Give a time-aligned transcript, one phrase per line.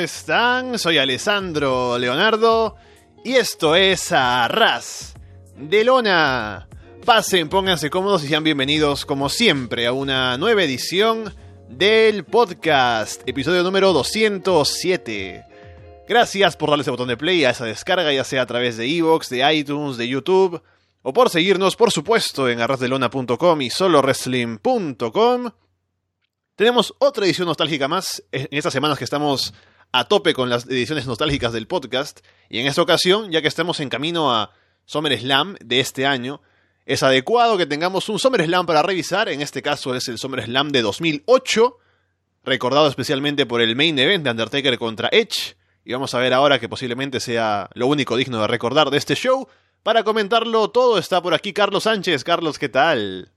[0.00, 0.78] Hola, hola, ¿cómo están?
[0.78, 2.76] Soy Alessandro Leonardo
[3.22, 5.14] y esto es Arras
[5.56, 6.68] de Lona.
[7.04, 11.34] Pasen, pónganse cómodos y sean bienvenidos como siempre a una nueva edición
[11.68, 15.44] del podcast, episodio número 207.
[16.08, 18.86] Gracias por darle ese botón de play a esa descarga, ya sea a través de
[18.86, 20.62] Evox, de iTunes, de YouTube,
[21.02, 25.50] o por seguirnos, por supuesto, en arrasdelona.com y solowrestling.com.
[26.56, 29.52] Tenemos otra edición nostálgica más en estas semanas que estamos
[29.92, 32.20] a tope con las ediciones nostálgicas del podcast.
[32.48, 34.52] Y en esta ocasión, ya que estamos en camino a
[34.84, 36.40] SummerSlam de este año,
[36.86, 39.28] es adecuado que tengamos un SummerSlam para revisar.
[39.28, 41.76] En este caso es el SummerSlam de 2008,
[42.44, 45.56] recordado especialmente por el main event de Undertaker contra Edge.
[45.84, 49.14] Y vamos a ver ahora que posiblemente sea lo único digno de recordar de este
[49.14, 49.48] show.
[49.82, 52.22] Para comentarlo todo está por aquí Carlos Sánchez.
[52.22, 53.32] Carlos, ¿qué tal?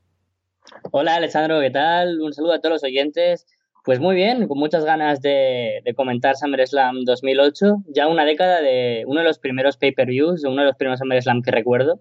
[0.91, 2.21] Hola Alessandro, ¿qué tal?
[2.21, 3.45] Un saludo a todos los oyentes.
[3.83, 9.19] Pues muy bien, con muchas ganas de, comentar SummerSlam 2008, ya una década de uno
[9.19, 11.99] de los primeros pay-per-views, uno de los primeros SummerSlam que recuerdo.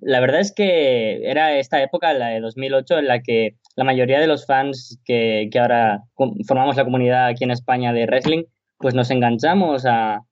[0.00, 4.18] La verdad es que era esta época, la de 2008, en la que la mayoría
[4.18, 6.04] de los fans que, que ahora
[6.46, 8.44] formamos la comunidad aquí en España de wrestling,
[8.78, 10.22] pues nos enganchamos a,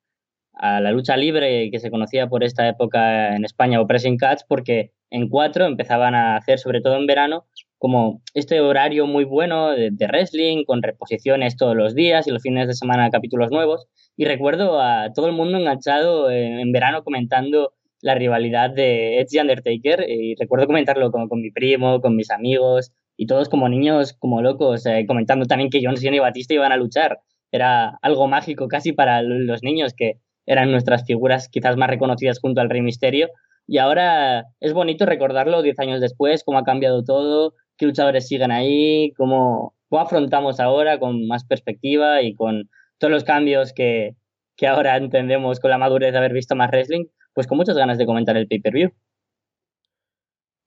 [0.54, 4.40] a la lucha libre que se conocía por esta época en España o Pressing Catch,
[4.48, 7.46] porque en cuatro empezaban a hacer, sobre todo en verano,
[7.78, 12.66] como este horario muy bueno de, wrestling, con reposiciones todos los días y los fines
[12.66, 13.86] de semana capítulos nuevos.
[14.16, 19.38] Y recuerdo a todo el mundo enganchado en, verano comentando la rivalidad de Edge y
[19.38, 20.04] Undertaker.
[20.08, 24.40] Y recuerdo comentarlo con, con mi primo, con mis amigos y todos como niños, como
[24.42, 27.20] locos, eh, comentando también que John Cena y Batista iban a luchar.
[27.50, 32.60] Era algo mágico casi para los niños que eran nuestras figuras quizás más reconocidas junto
[32.60, 33.28] al Rey Misterio.
[33.66, 38.50] Y ahora es bonito recordarlo diez años después, cómo ha cambiado todo, qué luchadores siguen
[38.50, 42.68] ahí, cómo, cómo afrontamos ahora con más perspectiva y con
[42.98, 44.16] todos los cambios que,
[44.56, 47.96] que ahora entendemos con la madurez de haber visto más wrestling, pues con muchas ganas
[47.96, 48.90] de comentar el pay-per-view.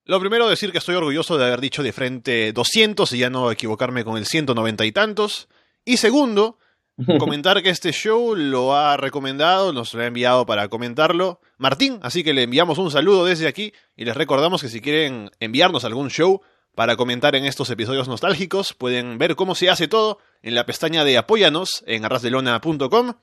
[0.05, 3.51] Lo primero, decir que estoy orgulloso de haber dicho de frente 200 y ya no
[3.51, 5.47] equivocarme con el 190 y tantos.
[5.85, 6.57] Y segundo,
[7.19, 12.23] comentar que este show lo ha recomendado, nos lo ha enviado para comentarlo Martín, así
[12.23, 16.09] que le enviamos un saludo desde aquí y les recordamos que si quieren enviarnos algún
[16.09, 16.41] show,
[16.75, 18.73] para comentar en estos episodios nostálgicos.
[18.73, 23.13] Pueden ver cómo se hace todo en la pestaña de Apóyanos en arrasdelona.com.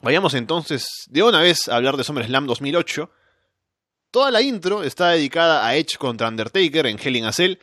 [0.00, 3.10] Vayamos entonces de una vez a hablar de SummerSlam 2008.
[4.10, 7.58] Toda la intro está dedicada a Edge contra Undertaker en Hell in Cell.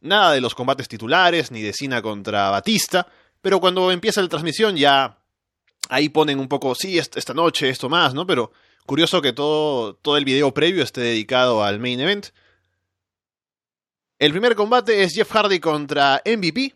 [0.00, 3.06] Nada de los combates titulares ni de Cena contra Batista,
[3.40, 5.18] pero cuando empieza la transmisión ya
[5.88, 8.26] ahí ponen un poco, sí, esta noche, esto más, ¿no?
[8.26, 8.52] Pero
[8.84, 12.28] curioso que todo, todo el video previo esté dedicado al main event.
[14.18, 16.74] El primer combate es Jeff Hardy contra MVP.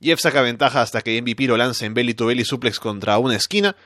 [0.00, 3.36] Jeff saca ventaja hasta que MVP lo lanza en belly to belly suplex contra una
[3.36, 3.76] esquina.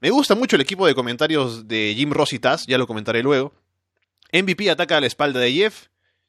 [0.00, 3.22] Me gusta mucho el equipo de comentarios de Jim Ross y Taz, ya lo comentaré
[3.22, 3.54] luego.
[4.32, 5.86] MVP ataca a la espalda de Jeff.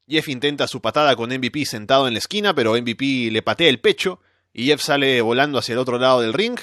[0.07, 3.79] Jeff intenta su patada con MVP sentado en la esquina, pero MVP le patea el
[3.79, 4.21] pecho
[4.53, 6.59] y Jeff sale volando hacia el otro lado del ring.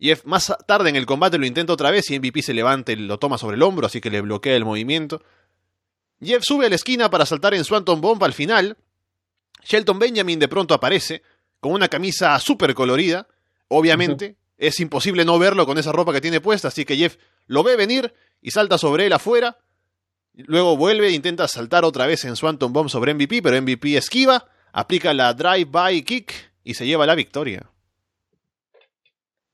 [0.00, 2.96] Jeff más tarde en el combate lo intenta otra vez y MVP se levanta y
[2.96, 5.22] lo toma sobre el hombro, así que le bloquea el movimiento.
[6.20, 8.76] Jeff sube a la esquina para saltar en Swanton Bomb al final.
[9.64, 11.22] Shelton Benjamin de pronto aparece
[11.60, 13.28] con una camisa súper colorida.
[13.68, 17.62] Obviamente, es imposible no verlo con esa ropa que tiene puesta, así que Jeff lo
[17.62, 19.58] ve venir y salta sobre él afuera.
[20.34, 24.46] Luego vuelve e intenta saltar otra vez en Swanton Bomb sobre MVP, pero MVP esquiva,
[24.72, 26.32] aplica la drive-by kick
[26.64, 27.70] y se lleva la victoria.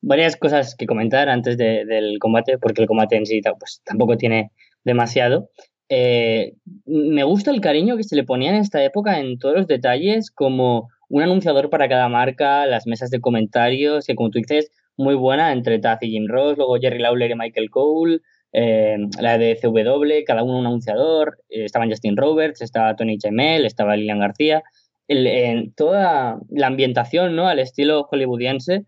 [0.02, 4.52] Varias cosas que comentar antes del combate, porque el combate en sí pues, tampoco tiene
[4.84, 5.48] demasiado.
[5.88, 6.54] Eh,
[6.86, 10.30] me gusta el cariño que se le ponía en esta época en todos los detalles,
[10.30, 15.14] como un anunciador para cada marca, las mesas de comentarios, que como tú dices, muy
[15.14, 18.20] buena entre Taz y Jim Ross, luego Jerry Lawler y Michael Cole,
[18.52, 23.64] eh, la de CW, cada uno un anunciador, eh, estaban Justin Roberts, estaba Tony Chemel,
[23.66, 24.62] estaba Lilian García,
[25.06, 27.46] en toda la ambientación, ¿no?
[27.46, 28.86] Al estilo hollywoodiense,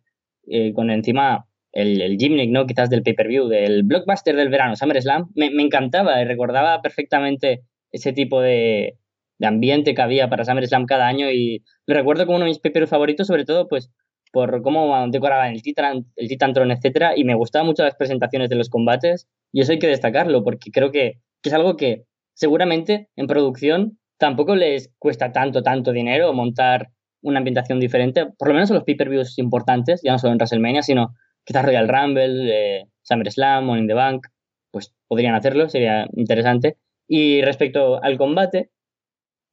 [0.74, 1.44] con encima
[1.76, 2.66] el, el ¿no?
[2.66, 8.14] Quizás del pay-per-view, del blockbuster del verano, SummerSlam, me, me encantaba y recordaba perfectamente ese
[8.14, 8.96] tipo de,
[9.38, 12.60] de ambiente que había para SummerSlam cada año y lo recuerdo como uno de mis
[12.60, 13.90] pay favoritos, sobre todo, pues,
[14.32, 18.56] por cómo decoraban el Titan, el Titantron, etcétera, y me gustaban mucho las presentaciones de
[18.56, 23.08] los combates, y eso hay que destacarlo, porque creo que, que es algo que seguramente
[23.16, 26.88] en producción tampoco les cuesta tanto, tanto dinero montar
[27.20, 30.82] una ambientación diferente, por lo menos en los pay-per-views importantes, ya no solo en WrestleMania,
[30.82, 31.14] sino
[31.46, 34.26] quizás Royal Rumble, eh, SummerSlam, Money in the Bank,
[34.70, 36.76] pues podrían hacerlo, sería interesante.
[37.08, 38.70] Y respecto al combate,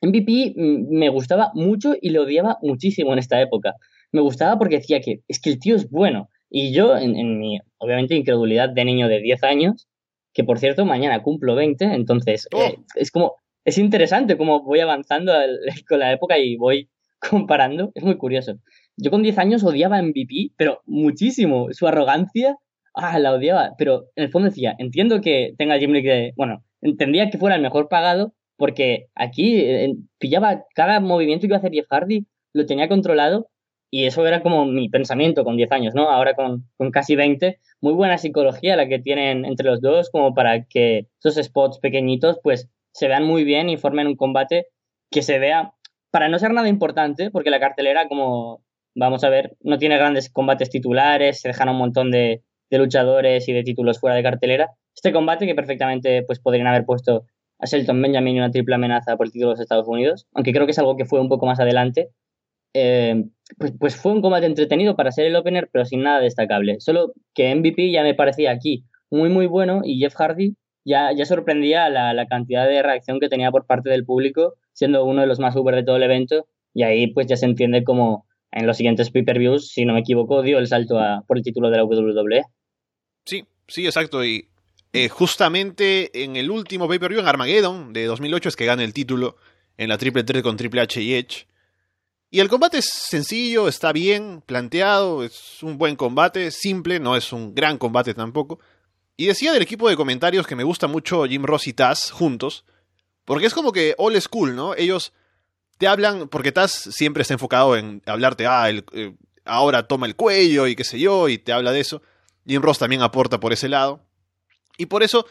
[0.02, 3.76] MVP mm, me gustaba mucho y lo odiaba muchísimo en esta época.
[4.12, 7.60] Me gustaba porque decía que es que el tío es bueno, Y yo, en, mi,
[7.78, 9.88] obviamente, incredulidad de niño de 10 años,
[10.34, 12.62] que por cierto, mañana cumplo 20, entonces oh.
[12.62, 13.36] eh, es como,
[13.66, 15.32] es interesante cómo voy avanzando
[15.88, 16.90] con la época y voy
[17.30, 18.60] comparando, es muy curioso.
[18.98, 21.68] Yo con 10 años odiaba a MVP, pero muchísimo.
[21.72, 22.58] Su arrogancia,
[22.94, 23.72] ah, la odiaba.
[23.78, 26.34] Pero en el fondo decía, entiendo que tenga Jim League de.
[26.36, 31.56] Bueno, entendía que fuera el mejor pagado, porque aquí eh, pillaba cada movimiento que iba
[31.58, 33.50] a hacer Jeff Hardy, lo tenía controlado,
[33.90, 36.10] y eso era como mi pensamiento con 10 años, ¿no?
[36.10, 40.34] Ahora con, con casi 20, muy buena psicología la que tienen entre los dos, como
[40.34, 44.68] para que esos spots pequeñitos, pues se vean muy bien y formen un combate
[45.12, 45.74] que se vea,
[46.12, 48.64] para no ser nada importante, porque la cartelera, como
[48.96, 53.54] vamos a ver, no tiene grandes combates titulares, se dejan un montón de, luchadores y
[53.54, 54.72] de títulos fuera de cartelera.
[54.96, 57.28] Este combate que perfectamente pues podrían haber puesto
[57.60, 60.66] a Shelton Benjamin una triple amenaza por el título de los Estados Unidos, aunque creo
[60.66, 62.10] que es algo que fue un poco más adelante.
[62.74, 63.26] Eh,
[63.60, 66.80] pues, pues fue un combate entretenido para ser el opener, pero sin nada destacable.
[66.80, 71.26] Solo que MVP ya me parecía aquí muy muy bueno y Jeff Hardy ya, ya
[71.26, 75.28] sorprendía la, la cantidad de reacción que tenía por parte del público, siendo uno de
[75.28, 78.68] los más super de todo el evento, y ahí pues ya se entiende como en
[78.68, 81.78] los siguientes pay-per-views, si no me equivoco, dio el salto a, por el título de
[81.78, 82.44] la WWE.
[83.26, 84.24] Sí, sí, exacto.
[84.24, 84.50] Y
[84.94, 89.38] eh, justamente en el último pay-per-view, en Armageddon, de 2008, es que gana el título
[89.78, 91.48] en la triple threat con Triple H y Edge.
[92.30, 97.34] Y el combate es sencillo, está bien planteado, es un buen combate, simple, no es
[97.34, 98.60] un gran combate tampoco.
[99.18, 102.66] Y decía del equipo de comentarios que me gusta mucho Jim Ross y Taz juntos,
[103.26, 104.76] porque es como que all school, ¿no?
[104.76, 105.14] Ellos
[105.78, 109.16] te hablan, porque Taz siempre está enfocado en hablarte, ah, el, eh,
[109.46, 112.02] ahora toma el cuello y qué sé yo, y te habla de eso.
[112.46, 114.02] Jim Ross también aporta por ese lado.
[114.78, 115.26] Y por eso,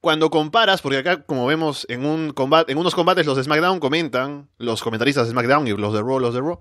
[0.00, 3.80] cuando comparas, porque acá, como vemos en, un combate, en unos combates los de SmackDown
[3.80, 6.60] comentan, los comentaristas de SmackDown y los de Raw, los de Raw,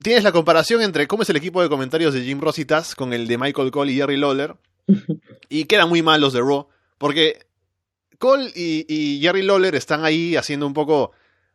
[0.00, 2.94] tienes la comparación entre cómo es el equipo de comentarios de Jim Ross y Taz
[2.94, 4.56] con el de Michael Cole y Jerry Lawler,
[5.48, 6.68] y quedan muy mal los de Raw,
[6.98, 7.46] porque
[8.18, 11.12] Cole y, y Jerry Lawler están ahí haciendo un poco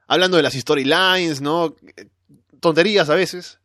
[0.07, 1.75] hablando de las storylines, ¿no?
[2.59, 3.59] Tonterías a veces.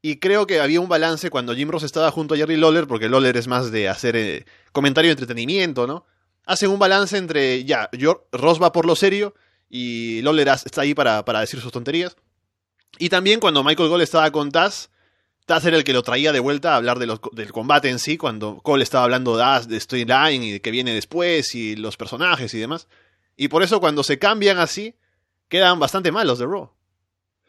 [0.00, 3.08] Y creo que había un balance cuando Jim Ross estaba junto a Jerry Lawler, porque
[3.08, 6.06] Lawler es más de hacer eh, comentario de entretenimiento, ¿no?
[6.44, 7.88] Hacen un balance entre, ya,
[8.32, 9.34] Ross va por lo serio
[9.68, 12.16] y Lawler está ahí para, para decir sus tonterías.
[12.98, 14.90] Y también cuando Michael Cole estaba con Taz,
[15.46, 18.16] Taz era el que lo traía de vuelta a hablar de del combate en sí,
[18.16, 22.52] cuando Cole estaba hablando de, de storyline y de qué viene después y los personajes
[22.54, 22.88] y demás.
[23.36, 24.96] Y por eso cuando se cambian así,
[25.52, 26.70] quedan bastante malos de Raw.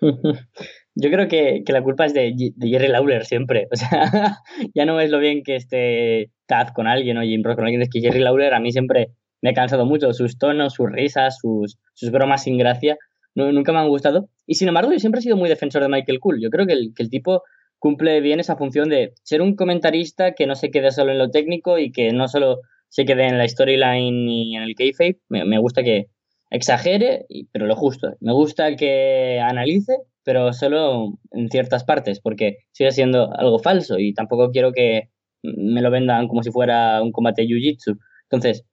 [0.96, 3.68] Yo creo que, la culpa es de, Jerry Lawler siempre.
[3.72, 4.40] O sea,
[4.76, 7.82] ya no es lo bien que esté Taz con alguien o Jim Ross con alguien.
[7.82, 9.12] Es que Jerry Lawler a mí siempre
[9.42, 10.12] me ha cansado mucho.
[10.12, 12.98] Sus tonos, sus risas, sus, sus bromas sin gracia.
[13.36, 14.28] nunca me han gustado.
[14.46, 16.42] Y sin embargo, yo siempre he sido muy defensor de Michael Cool.
[16.42, 17.42] Yo creo que el, que el tipo
[17.80, 21.32] cumple bien esa función de ser un comentarista que no se quede solo en lo
[21.32, 25.20] técnico y que no solo se quede en la storyline y en el kayfabe.
[25.30, 26.08] me gusta que,
[26.54, 28.16] exagere, pero lo justo.
[28.22, 34.14] Me gusta que analice, pero solo en ciertas partes, porque sigue siendo algo falso y
[34.14, 35.10] tampoco quiero que
[35.42, 37.98] me lo vendan como si fuera un combate jiu-jitsu.
[38.30, 38.64] Entonces,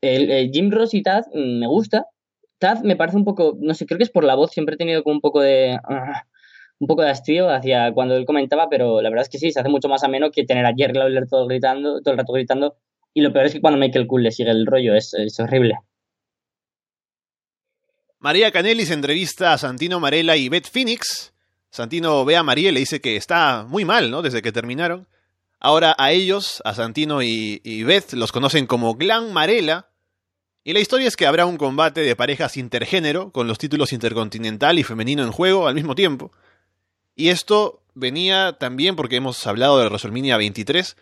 [0.00, 2.06] el, Jim Ross y Taz me gusta.
[2.58, 4.78] Taz me parece un poco, no sé, creo que es por la voz, siempre he
[4.78, 5.78] tenido como un poco de...
[5.84, 6.24] Ah,
[6.80, 9.58] un poco de hastío hacia cuando él comentaba, pero la verdad es que sí, se
[9.58, 12.76] hace mucho más ameno que tener a Jerry Lawler todo gritando, todo el rato gritando.
[13.14, 15.74] Y lo peor es que cuando Michael Cool le sigue el rollo, es, es horrible.
[18.20, 21.32] María Canelis entrevista a Santino Marella y Beth Phoenix.
[21.70, 24.22] Santino ve a María y le dice que está muy mal, ¿no?
[24.22, 25.06] Desde que terminaron.
[25.60, 29.86] Ahora a ellos, a Santino y, Beth, los conocen como Glam Marella.
[30.64, 34.78] Y la historia es que habrá un combate de parejas intergénero, con los títulos intercontinental
[34.78, 36.32] y femenino en juego al mismo tiempo.
[37.14, 40.96] Y esto venía también porque hemos hablado de WrestleMania 23,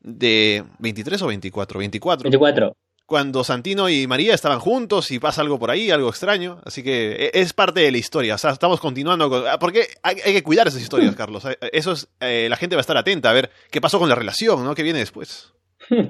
[0.00, 2.30] de 23 o 24, 24.
[2.30, 2.76] 24
[3.12, 6.62] cuando Santino y María estaban juntos y pasa algo por ahí, algo extraño.
[6.64, 8.36] Así que e, es parte de la historia.
[8.36, 9.46] O sea, estamos continuando con...
[9.46, 11.44] Ah, porque hay, que cuidar esas historias, Carlos.
[11.44, 12.08] Eh, eso es...
[12.20, 14.74] Eh, la gente va a estar atenta a ver qué pasó con la relación, ¿no?
[14.74, 15.52] ¿Qué viene después?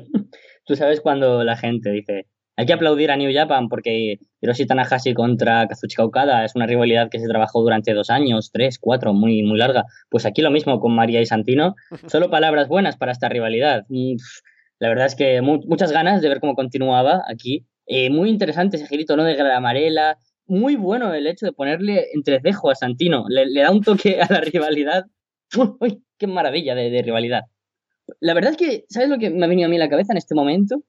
[0.64, 5.12] Tú sabes cuando la gente dice, hay que aplaudir a New Japan porque Hiroshi Tanahashi
[5.12, 9.42] contra Kazuchika Okada es una rivalidad que se trabajó durante dos años, tres, cuatro, muy,
[9.42, 9.86] muy larga.
[10.08, 11.74] Pues aquí lo mismo con María y Santino.
[12.06, 13.86] Solo palabras buenas para esta rivalidad.
[14.82, 17.64] La verdad es que muchas ganas de ver cómo continuaba aquí.
[17.86, 19.22] Eh, muy interesante ese girito, ¿no?
[19.22, 20.18] De Gramarela.
[20.46, 23.26] Muy bueno el hecho de ponerle entrecejo a Santino.
[23.28, 25.04] Le, da un toque a la rivalidad.
[25.80, 27.42] ¡Uy, qué maravilla de, rivalidad!
[28.18, 30.14] La verdad es que, ¿sabes lo que me ha venido a mí a la cabeza
[30.14, 30.82] en este momento?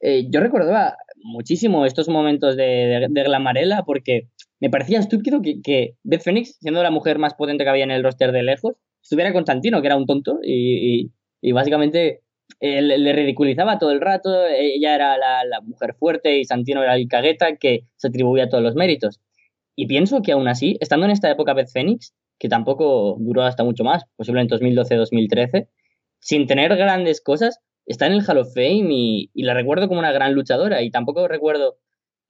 [0.00, 5.96] Eh, yo recordaba muchísimo estos momentos de, de, Glamarela porque me parecía estúpido que, que
[6.02, 8.72] Beth Phoenix, siendo la mujer más potente que había en el roster de lejos,
[9.02, 11.10] estuviera con Santino, que era un tonto, y,
[11.42, 12.22] y, básicamente
[12.60, 17.08] le ridiculizaba todo el rato, ella era la, la, mujer fuerte y Santino era el
[17.08, 19.20] cagueta que se atribuía todos los méritos.
[19.76, 23.64] Y pienso que aún así, estando en esta época Beth Phoenix, que tampoco duró hasta
[23.64, 25.68] mucho más, posiblemente 2012-2013,
[26.20, 30.00] sin tener grandes cosas, está en el Hall of Fame y, y, la recuerdo como
[30.00, 31.76] una gran luchadora y tampoco recuerdo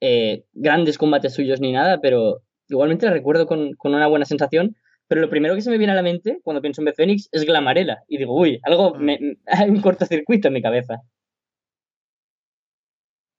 [0.01, 4.77] eh, grandes combates suyos ni nada, pero igualmente la recuerdo con, con, una buena sensación.
[5.15, 7.29] Pero lo primero que se me viene a la mente cuando pienso en Beth Phoenix
[7.31, 8.03] es Glamarela.
[8.09, 8.99] Y digo, uy, algo, mm.
[8.99, 11.03] me, hay un cortocircuito en mi cabeza.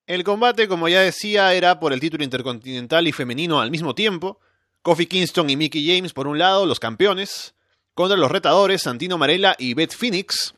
[0.08, 4.40] El combate, como ya decía, era por el título intercontinental y femenino al mismo tiempo.
[4.84, 7.56] Kofi Kingston y Mickey James por un lado, los campeones,
[7.94, 10.56] contra los retadores Santino Marella y Beth Phoenix.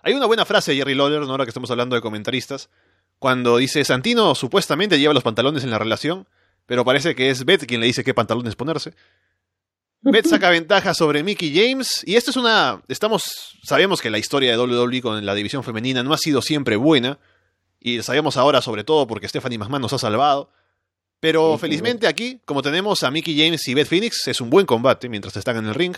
[0.00, 1.30] Hay una buena frase de Jerry Lawler, ¿no?
[1.30, 2.70] ahora que estamos hablando de comentaristas,
[3.20, 6.26] cuando dice Santino supuestamente lleva los pantalones en la relación,
[6.66, 8.94] pero parece que es Beth quien le dice qué pantalones ponerse.
[10.02, 14.50] Beth saca ventaja sobre Mickey James y esto es una estamos sabemos que la historia
[14.50, 17.18] de WWE con la división femenina no ha sido siempre buena
[17.78, 20.50] y sabemos ahora sobre todo porque Stephanie McMahon nos ha salvado.
[21.20, 25.08] Pero felizmente aquí, como tenemos a Mickey James y Beth Phoenix, es un buen combate
[25.08, 25.96] mientras están en el ring.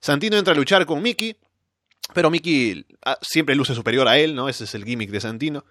[0.00, 1.36] Santino entra a luchar con Mickey,
[2.14, 4.48] pero Mickey ah, siempre luce superior a él, ¿no?
[4.48, 5.64] Ese es el gimmick de Santino.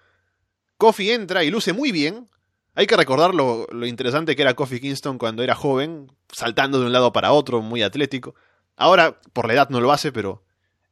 [0.78, 2.26] Kofi entra y luce muy bien.
[2.74, 6.92] Hay que recordar lo, interesante que era Kofi Kingston cuando era joven, saltando de un
[6.92, 8.34] lado para otro, muy atlético.
[8.76, 10.42] Ahora, por la edad no lo hace, pero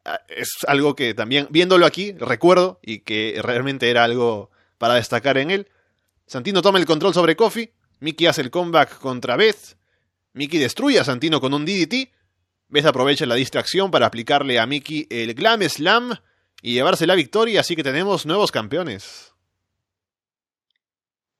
[0.09, 5.37] Ah, es algo que también, viéndolo aquí, recuerdo y que realmente era algo para destacar
[5.37, 5.69] en él.
[6.27, 7.71] Santino toma el control sobre Kofi,
[8.01, 9.77] Mickey hace el comeback contra Beth,
[10.33, 12.11] Mickey destruye a Santino con un DDT,
[12.69, 16.15] Beth aprovecha la distracción para aplicarle a Mickey el Glam Slam
[16.63, 19.35] y llevarse la victoria, así que tenemos nuevos campeones.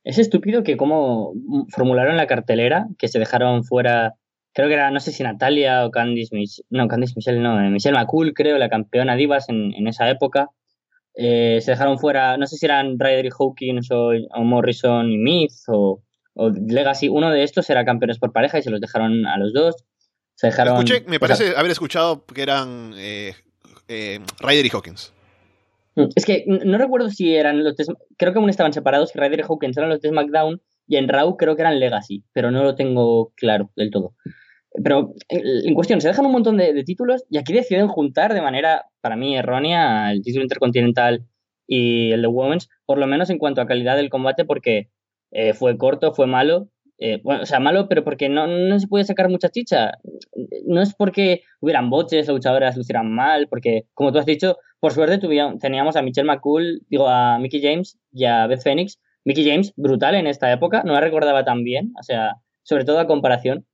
[0.05, 1.33] Es estúpido que como
[1.71, 4.15] formularon la cartelera, que se dejaron fuera
[4.55, 7.71] creo que era, no sé si Natalia o Candice Michelle, no, Candice Michelle no, eh,
[7.71, 10.51] Michelle McCool, creo, la campeona Divas en, en esa época.
[11.15, 15.53] Eh, se dejaron fuera, no sé si eran Ryder y Hawkins o, Morrison y Myth
[15.67, 16.01] o,
[16.69, 17.09] Legacy.
[17.09, 19.85] Uno de estos era campeones por pareja y se los dejaron a los dos.
[20.37, 20.85] Se dejaron.
[21.09, 23.35] me parece haber escuchado que eran eh,
[23.89, 25.13] eh, Ryder y Hawkins.
[26.15, 27.75] Es que no recuerdo si eran los
[28.17, 31.09] creo que aún estaban separados, que Ryder y Hawkins eran los de SmackDown y en
[31.09, 34.15] Raw creo que eran Legacy, pero no lo tengo claro del todo.
[34.83, 38.41] Pero eh, en cuestión, se dejan un montón de, títulos y aquí deciden juntar de
[38.41, 41.27] manera, para mí, errónea el título intercontinental
[41.67, 44.91] y el de Women's, por lo menos en cuanto a calidad del combate, porque
[45.31, 46.69] eh, fue corto, fue malo.
[46.99, 49.93] Eh, bueno, o sea, malo, pero porque no, no se puede sacar mucha chicha.
[50.67, 55.19] No es porque hubieran boches, luchadoras lucieran mal, porque, como tú has dicho, por suerte
[55.61, 58.99] teníamos a Michelle McCool, digo, a Mickey James y a Beth Phoenix.
[59.25, 62.99] Mickey James, brutal en esta época, no la recordaba tan bien, o sea, sobre todo
[62.99, 63.67] a comparación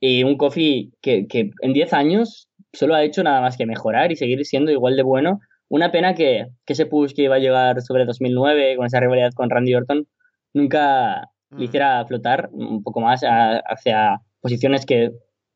[0.00, 4.10] y un Kofi que, que en 10 años solo ha hecho nada más que mejorar
[4.10, 5.40] y seguir siendo igual de bueno.
[5.68, 9.32] Una pena que, que ese push que iba a llegar sobre 2009 con esa rivalidad
[9.34, 10.08] con Randy Orton
[10.54, 15.12] nunca le hiciera flotar un poco más hacia posiciones que,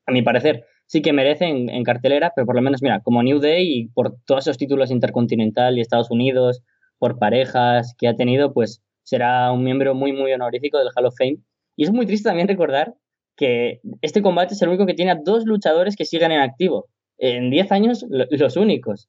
[0.07, 3.39] a mi parecer, sí que merecen en cartelera, pero por lo menos, mira, como New
[3.39, 6.63] Day y por todos esos títulos intercontinental y Estados Unidos,
[6.99, 11.17] por parejas que ha tenido, pues será un miembro muy, muy honorífico del Hall of
[11.17, 11.39] Fame.
[11.77, 12.95] Y es muy triste también recordar
[13.37, 16.89] que este combate es el único que tiene a dos luchadores que siguen en activo.
[17.19, 19.09] En 10 años, los únicos.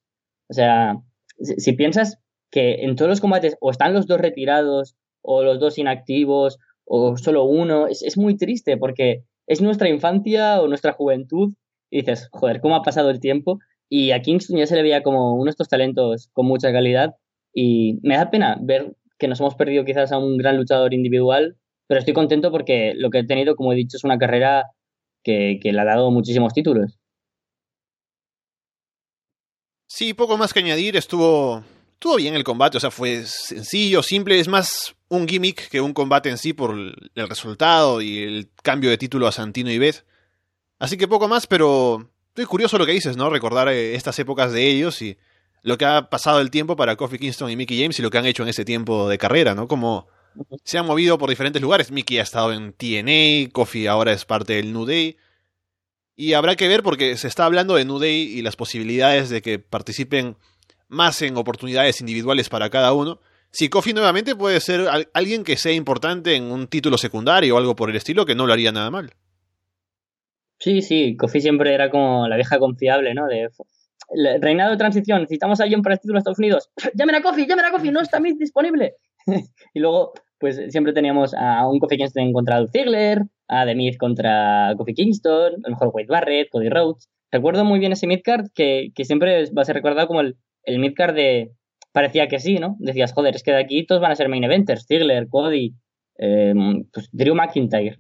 [0.50, 0.98] O sea,
[1.40, 2.20] si, piensas
[2.52, 7.18] que en todos los combates o están los dos retirados, o los dos inactivos, o
[7.18, 11.54] solo uno, es, muy triste porque es nuestra infancia o nuestra juventud.
[11.92, 13.60] Y dices, joder, ¿cómo ha pasado el tiempo?
[13.90, 17.16] Y a Kingston ya se le veía como uno de estos talentos con mucha calidad.
[17.54, 21.58] Y me da pena ver que nos hemos perdido quizás a un gran luchador individual
[21.88, 24.72] pero estoy contento porque lo que he tenido, como he dicho, es una carrera
[25.24, 26.98] que, le ha dado muchísimos títulos.
[29.88, 31.64] Sí, poco más que añadir, estuvo,
[31.96, 35.94] estuvo bien el combate, o sea, fue sencillo, simple, es más un gimmick que un
[35.94, 40.06] combate en sí por el resultado y el cambio de título a Santino y Beth.
[40.78, 43.30] Así que poco más, pero estoy curioso lo que dices, ¿no?
[43.30, 45.18] Recordar eh, estas épocas de ellos y
[45.64, 48.18] lo que ha pasado el tiempo para Kofi Kingston y Mickey James y lo que
[48.18, 49.68] han hecho en ese tiempo de carrera, ¿no?
[49.68, 50.08] Como
[50.64, 51.92] se han movido por diferentes lugares.
[51.92, 55.18] Mickey ha estado en TNA, Kofi ahora es parte del New Day.
[56.18, 59.42] Y habrá que ver porque se está hablando de New Day y las posibilidades de
[59.42, 60.38] que participen
[60.88, 63.20] más en oportunidades individuales para cada uno.
[63.52, 64.82] Si Kofi nuevamente puede ser
[65.14, 68.46] alguien que sea importante en un título secundario o algo por el estilo, que no
[68.46, 69.12] lo haría nada mal.
[70.60, 73.28] Sí, sí, Kofi siempre era como la vieja confiable, ¿no?
[73.28, 73.50] De
[74.42, 76.70] reinado de transición, necesitamos a alguien para el título de Estados Unidos.
[76.96, 78.96] Llamen a Kofi, llamen a Kofi, no está disponible.
[79.74, 84.74] y luego pues siempre teníamos a un Kofi Kingston contra Ziggler, a The Miz contra
[84.78, 87.10] Kofi Kingston, a lo mejor Wade Barrett, Cody Rhodes.
[87.32, 90.36] recuerdo muy bien ese midcard que, que siempre va a ser recordado como el,
[90.66, 91.52] el midcard de...
[91.92, 92.76] Parecía que sí, ¿no?
[92.80, 94.86] Decías, joder, es que de aquí todos van a ser main eventers.
[94.86, 95.74] Ziggler, Cody,
[96.18, 96.54] eh,
[96.92, 98.00] pues Drew McIntyre.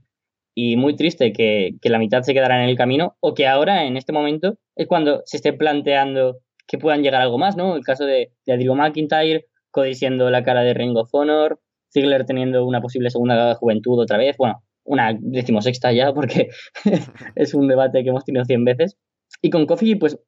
[0.53, 3.86] Y muy triste que, que la mitad se quedara en el camino o que ahora,
[3.86, 7.75] en este momento, es cuando se esté planteando que puedan llegar algo más, ¿no?
[7.75, 11.60] El caso de, de Drew McIntyre, Cody siendo la cara de Ring of Honor,
[11.93, 16.50] Ziggler teniendo una posible segunda juventud otra vez, bueno, una decimosexta ya, porque
[17.36, 18.98] es un debate que hemos tenido 100 veces.
[19.41, 20.19] Y con Kofi, pues,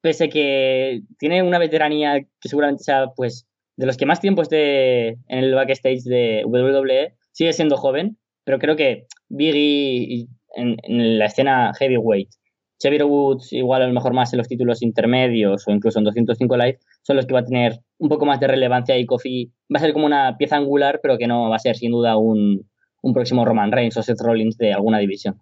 [0.00, 3.46] pese que tiene una veteranía que seguramente sea, pues,
[3.76, 8.58] de los que más tiempo esté en el backstage de WWE, sigue siendo joven, pero
[8.58, 12.28] creo que Biggie en, en la escena heavyweight,
[12.82, 16.56] Xavier Woods igual a lo mejor más en los títulos intermedios o incluso en 205
[16.56, 19.78] Live, son los que va a tener un poco más de relevancia y Kofi va
[19.78, 22.68] a ser como una pieza angular, pero que no va a ser sin duda un,
[23.02, 25.40] un próximo Roman Reigns o Seth Rollins de alguna división.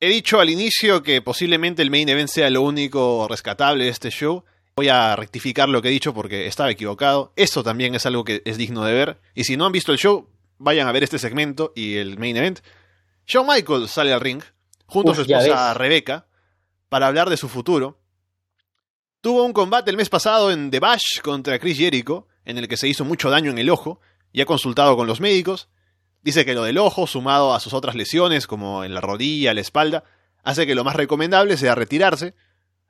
[0.00, 4.10] He dicho al inicio que posiblemente el main event sea lo único rescatable de este
[4.10, 4.44] show.
[4.76, 7.32] Voy a rectificar lo que he dicho porque estaba equivocado.
[7.36, 9.20] Esto también es algo que es digno de ver.
[9.34, 12.36] Y si no han visto el show, vayan a ver este segmento y el main
[12.36, 12.60] event.
[13.26, 14.42] Shawn Michaels sale al ring
[14.86, 16.26] junto Uf, a su esposa Rebeca
[16.88, 17.98] para hablar de su futuro.
[19.20, 22.76] Tuvo un combate el mes pasado en The Bash contra Chris Jericho, en el que
[22.76, 24.00] se hizo mucho daño en el ojo,
[24.32, 25.68] y ha consultado con los médicos.
[26.24, 29.60] Dice que lo del ojo, sumado a sus otras lesiones, como en la rodilla, la
[29.60, 30.04] espalda,
[30.42, 32.34] hace que lo más recomendable sea retirarse.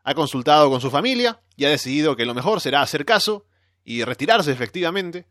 [0.04, 3.44] Ha consultado con su familia y ha decidido que lo mejor será hacer caso
[3.84, 5.26] y retirarse efectivamente.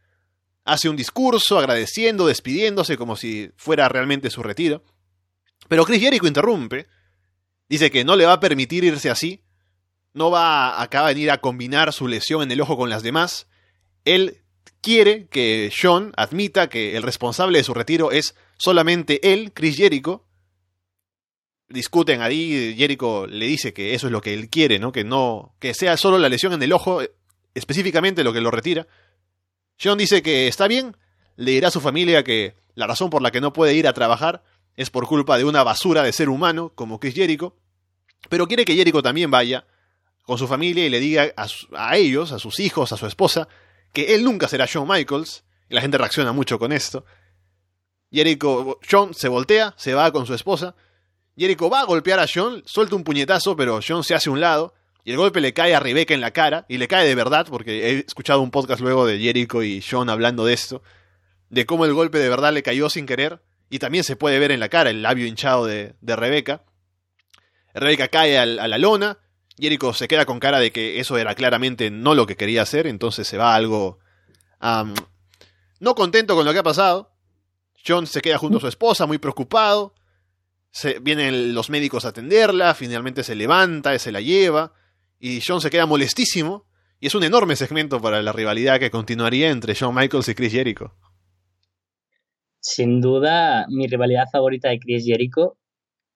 [0.66, 4.84] Hace un discurso agradeciendo, despidiéndose como si fuera realmente su retiro.
[5.70, 6.88] Pero Chris Jericho interrumpe.
[7.70, 9.46] Dice que no le va a permitir irse así.
[10.14, 13.02] No va a, acaba de venir a combinar su lesión en el ojo con las
[13.02, 13.48] demás.
[14.04, 14.43] Él
[14.82, 20.26] quiere que Sean admita que el responsable de su retiro es solamente él, Chris Jericho.
[21.70, 24.92] Discuten ahí, Jericho le dice que eso es lo que él quiere, ¿no?
[24.92, 27.02] Que no que sea solo la lesión en el ojo
[27.56, 28.88] específicamente lo que lo retira.
[29.78, 30.96] Sean dice que está bien,
[31.36, 33.94] le dirá a su familia que la razón por la que no puede ir a
[33.94, 34.44] trabajar
[34.76, 37.56] es por culpa de una basura de ser humano como Chris Jericho,
[38.30, 39.66] pero quiere que Jericho también vaya
[40.24, 41.34] con su familia y le diga
[41.76, 43.48] a ellos, a sus hijos, a su esposa,
[43.94, 47.06] que él nunca será Shawn Michaels, y la gente reacciona mucho con esto.
[48.12, 50.76] Jericho, Shawn se voltea, se va con su esposa.
[51.38, 54.42] Jericho va a golpear a Shawn, suelta un puñetazo, pero Shawn se hace a un
[54.42, 57.16] lado, y el golpe le cae a Rebecca en la cara, y le cae de
[57.16, 60.84] verdad, porque he escuchado un podcast luego de Jericho y Shawn hablando de esto,
[61.50, 64.52] de cómo el golpe de verdad le cayó sin querer, y también se puede ver
[64.52, 66.64] en la cara el labio hinchado de, de Rebeca.
[67.74, 69.18] Rebeca cae a la lona,
[69.58, 72.88] Jericho se queda con cara de que eso era claramente no lo que quería hacer,
[72.88, 74.00] entonces se va algo
[75.80, 77.12] no contento con lo que ha pasado.
[77.86, 79.94] John se queda junto a su esposa, muy preocupado.
[80.72, 84.74] Se, vienen los médicos a atenderla, finalmente se levanta, se la lleva,
[85.20, 86.66] y John se queda molestísimo.
[87.00, 90.54] Y es un enorme segmento para la rivalidad que continuaría entre Shawn Michaels y Chris
[90.54, 90.96] Jericho.
[92.62, 95.58] Sin duda, mi rivalidad favorita de Chris Jericho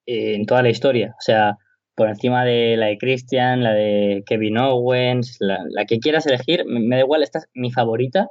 [0.05, 1.13] eh, en toda la historia.
[1.19, 1.57] O sea,
[1.97, 6.63] por encima de la de Christian, la de Kevin Owens, la, la que quieras elegir,
[6.67, 8.29] me, da igual, esta es mi favorita.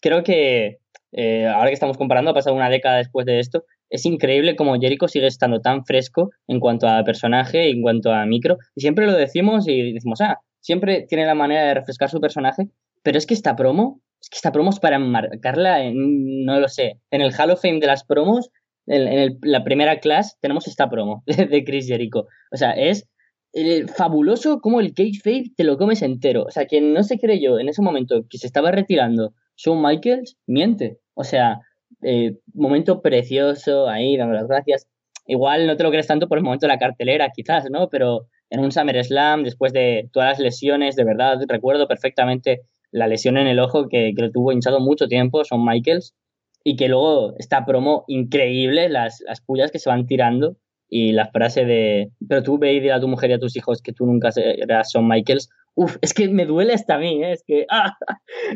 [0.00, 0.78] Creo que
[1.12, 4.80] eh, ahora que estamos comparando, ha pasado una década después de esto, es increíble como
[4.80, 9.04] Jericho sigue estando tan fresco en cuanto a personaje, en cuanto a micro, y siempre
[9.04, 12.68] lo decimos y decimos, ah, siempre tiene la manera de refrescar su personaje,
[13.02, 16.98] pero es que esta promo, es que esta promo es para marcarla no lo sé,
[17.10, 18.48] en el Hall of Fame de las promos
[18.86, 22.26] en, la primera clase tenemos esta promo de Chris Jericho.
[22.50, 23.08] O sea, es
[23.54, 26.44] eh, fabuloso como el Cage Fade te lo comes entero.
[26.44, 30.38] O sea, quien no se creyó en ese momento que se estaba retirando Shawn Michaels,
[30.46, 30.98] miente.
[31.14, 31.60] O sea,
[32.02, 34.88] eh, momento precioso ahí, dando las gracias.
[35.26, 37.88] Igual no te lo crees tanto por el momento de la cartelera, quizás, ¿no?
[37.88, 43.36] Pero en un SummerSlam, después de todas las lesiones, de verdad, recuerdo perfectamente la lesión
[43.38, 46.14] en el ojo que, que lo tuvo hinchado mucho tiempo, Shawn Michaels
[46.64, 50.56] y que luego esta promo increíble, las, las pullas que se van tirando
[50.88, 53.92] y la frase de, pero tú ve a tu mujer y a tus hijos que
[53.92, 55.48] tú nunca serás Shawn Michaels.
[55.74, 57.32] Uf, es que me duele hasta a mí, ¿eh?
[57.32, 57.96] es que ah,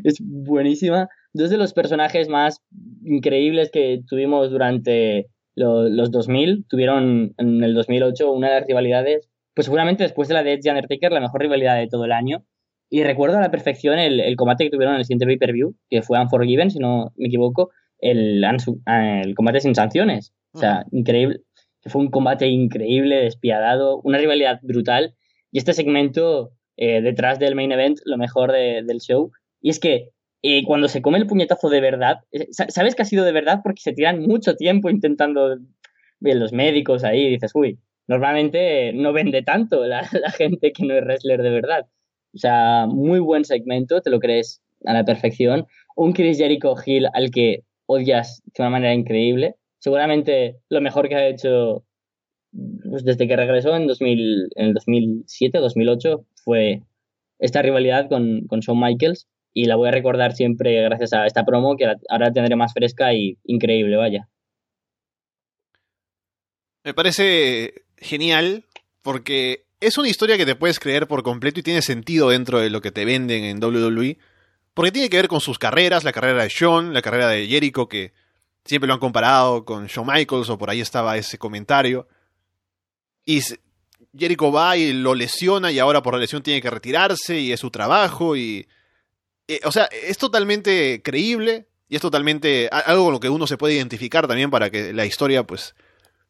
[0.04, 1.08] es buenísima.
[1.32, 2.62] Dos de los personajes más
[3.02, 9.30] increíbles que tuvimos durante lo, los 2000, tuvieron en el 2008 una de las rivalidades,
[9.54, 12.12] pues seguramente después de la de Edge y Undertaker, la mejor rivalidad de todo el
[12.12, 12.44] año.
[12.90, 16.02] Y recuerdo a la perfección el, el combate que tuvieron en el siguiente pay-per-view, que
[16.02, 20.32] fue Unforgiven, si no me equivoco, el, el combate sin sanciones.
[20.52, 21.40] O sea, increíble.
[21.84, 25.14] Fue un combate increíble, despiadado, una rivalidad brutal.
[25.52, 29.30] Y este segmento, eh, detrás del main event, lo mejor de, del show.
[29.60, 30.10] Y es que
[30.42, 33.60] eh, cuando se come el puñetazo de verdad, eh, sabes que ha sido de verdad
[33.62, 35.58] porque se tiran mucho tiempo intentando.
[36.18, 40.04] Bien, los médicos ahí, dices, uy, normalmente no vende tanto la,
[40.36, 41.86] gente que no es wrestler de verdad.
[42.34, 45.66] O sea, muy buen segmento, te lo crees a la perfección.
[45.96, 49.56] Un Chris Jericho Hill al que odias de una manera increíble.
[49.78, 51.84] Seguramente lo mejor que ha hecho
[52.90, 56.82] pues, desde que regresó en, 2000, en el 2007 2008 fue
[57.38, 61.44] esta rivalidad con, con Shawn Michaels y la voy a recordar siempre gracias a esta
[61.44, 64.28] promo que ahora tendré más fresca y increíble, vaya.
[66.84, 68.64] Me parece genial
[69.02, 72.70] porque es una historia que te puedes creer por completo y tiene sentido dentro de
[72.70, 74.18] lo que te venden en WWE.
[74.76, 77.88] Porque tiene que ver con sus carreras, la carrera de Shawn, la carrera de Jericho,
[77.88, 78.12] que
[78.62, 82.06] siempre lo han comparado con Shawn Michaels, o por ahí estaba ese comentario.
[83.24, 83.40] Y
[84.14, 87.60] Jericho va y lo lesiona y ahora por la lesión tiene que retirarse y es
[87.60, 88.68] su trabajo y...
[89.48, 93.56] Eh, o sea, es totalmente creíble y es totalmente algo con lo que uno se
[93.56, 95.74] puede identificar también para que la historia pues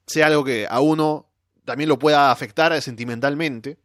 [0.06, 1.28] sea algo que a uno
[1.64, 3.76] también lo pueda afectar sentimentalmente.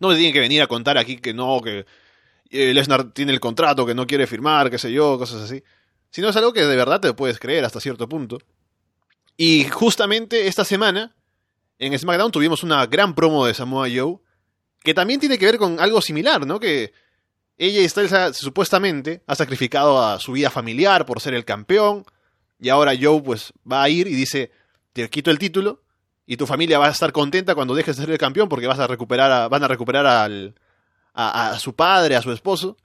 [0.00, 1.86] No le tienen que venir a contar aquí que no, que
[2.50, 5.62] eh, Lesnar tiene el contrato, que no quiere firmar, qué sé yo, cosas así.
[6.10, 8.38] Sino es algo que de verdad te puedes creer hasta cierto punto.
[9.36, 11.14] Y justamente esta semana,
[11.78, 14.18] en SmackDown tuvimos una gran promo de Samoa Joe,
[14.82, 16.58] que también tiene que ver con algo similar, ¿no?
[16.58, 16.92] Que
[17.56, 22.04] ella y supuestamente ha sacrificado a su vida familiar por ser el campeón,
[22.58, 24.50] y ahora Joe pues va a ir y dice,
[24.92, 25.82] te quito el título
[26.26, 28.78] y tu familia va a estar contenta cuando dejes de ser el campeón porque vas
[28.78, 30.54] a recuperar van a recuperar al,
[31.14, 32.76] a, su padre, a su esposo,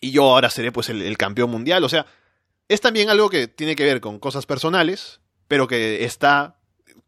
[0.00, 1.84] y yo ahora seré pues el, campeón mundial.
[1.84, 2.06] O sea,
[2.68, 6.58] es también algo que tiene que ver con cosas personales, pero que está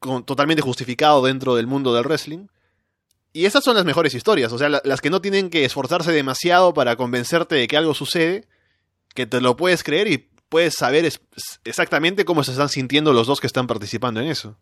[0.00, 2.46] totalmente justificado dentro del mundo del wrestling.
[3.32, 6.72] Y esas son las mejores historias, o sea, las que no tienen que esforzarse demasiado
[6.72, 8.46] para convencerte de que algo sucede,
[9.14, 11.10] que te lo puedes creer y puedes saber
[11.64, 14.56] exactamente cómo se están sintiendo los dos que están participando en eso.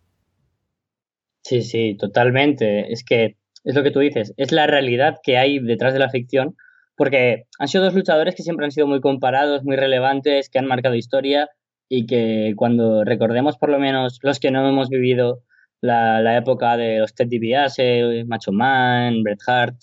[1.43, 2.93] Sí, sí, totalmente.
[2.93, 6.09] Es que es lo que tú dices, es la realidad que hay detrás de la
[6.09, 6.57] ficción,
[6.97, 10.67] porque han sido dos luchadores que siempre han sido muy comparados, muy relevantes, que han
[10.67, 11.51] marcado historia
[11.89, 15.43] y que cuando recordemos por lo menos los que no hemos vivido
[15.81, 19.77] la, época de los Ted DiBiase, Macho Man, Bret Hart,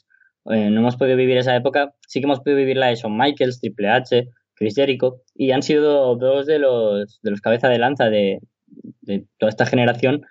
[0.46, 3.18] eh, no hemos podido vivir esa época, sí que hemos podido vivir la de Shawn
[3.18, 7.80] Michaels, Triple H, Chris Jericho, y han sido dos de los, de los cabeza de
[7.80, 8.40] lanza de,
[9.38, 10.26] toda esta generación.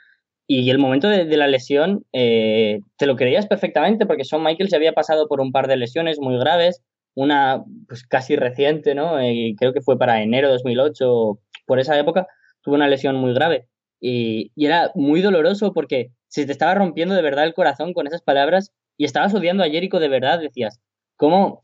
[0.46, 4.76] Y el momento de, la lesión, eh, te lo creías perfectamente porque Shawn Michaels ya
[4.76, 6.82] había pasado por un par de lesiones muy graves,
[7.14, 9.18] una pues casi reciente, ¿no?
[9.20, 12.26] Eh, creo que fue para enero de 2008, por esa época,
[12.62, 13.68] tuvo una lesión muy grave.
[14.00, 18.06] Y, y, era muy doloroso porque se te estaba rompiendo de verdad el corazón con
[18.06, 20.80] esas palabras y estabas odiando a Jericho de verdad, decías,
[21.16, 21.62] ¿cómo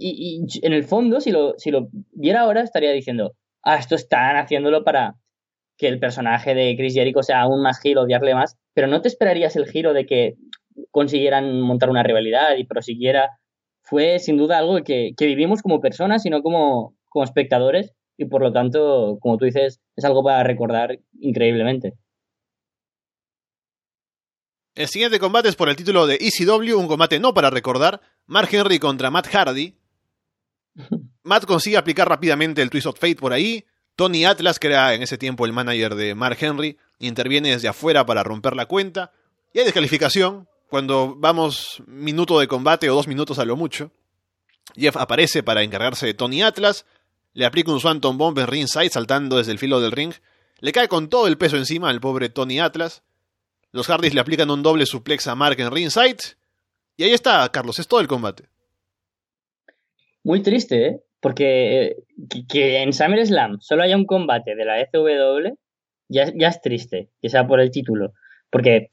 [0.00, 4.36] y, en el fondo, si lo, si lo viera ahora, estaría diciendo, ah, esto están
[4.36, 5.14] haciéndolo para
[5.80, 9.08] que el personaje de Chris Jericho sea aún más giro, odiarle más, pero no te
[9.08, 10.34] esperarías el giro de que
[10.90, 13.38] consiguieran montar una rivalidad y prosiguiera.
[13.82, 18.26] Fue sin duda algo que, que vivimos como personas y no como, como espectadores y
[18.26, 21.94] por lo tanto, como tú dices, es algo para recordar increíblemente.
[24.74, 28.50] El siguiente combate es por el título de ECW, un combate no para recordar, Mark
[28.52, 29.74] Henry contra Matt Hardy,
[31.22, 33.64] Matt consigue aplicar rápidamente el Twist of Fate por ahí.
[34.00, 38.06] Tony Atlas, que era en ese tiempo el manager de Mark Henry, interviene desde afuera
[38.06, 39.12] para romper la cuenta.
[39.52, 43.92] Y hay descalificación cuando vamos minuto de combate o dos minutos a lo mucho.
[44.74, 46.86] Jeff aparece para encargarse de Tony Atlas.
[47.34, 50.14] Le aplica un Swanton Bomb en ringside saltando desde el filo del ring.
[50.60, 53.02] Le cae con todo el peso encima al pobre Tony Atlas.
[53.70, 56.38] Los Hardys le aplican un doble suplex a Mark en ringside.
[56.96, 58.48] Y ahí está, Carlos, es todo el combate.
[60.24, 61.04] Muy triste, ¿eh?
[61.20, 61.96] Porque
[62.48, 65.54] que, en SummerSlam solo haya un combate de la FW
[66.08, 68.12] ya, ya es triste, que sea por el título.
[68.50, 68.88] Porque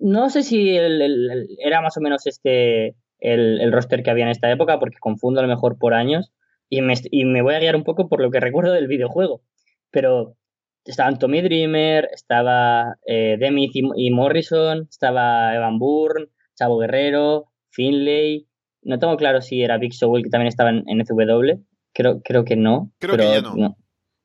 [0.00, 4.78] no sé si era más o menos este el, roster que había en esta época,
[4.78, 6.32] porque confundo a lo mejor por años,
[6.68, 9.42] y me, y me voy a guiar un poco por lo que recuerdo del videojuego.
[9.90, 10.36] Pero
[10.84, 16.26] estaban Tommy Dreamer, estaba eh, Demi y Morrison, estaba Evan Bourne,
[16.56, 18.47] Chavo Guerrero, Finlay,
[18.88, 21.62] no tengo claro si era Big Show el que también estaba en, FW.
[21.92, 22.90] Creo, creo que no.
[22.98, 23.76] Creo que ya no.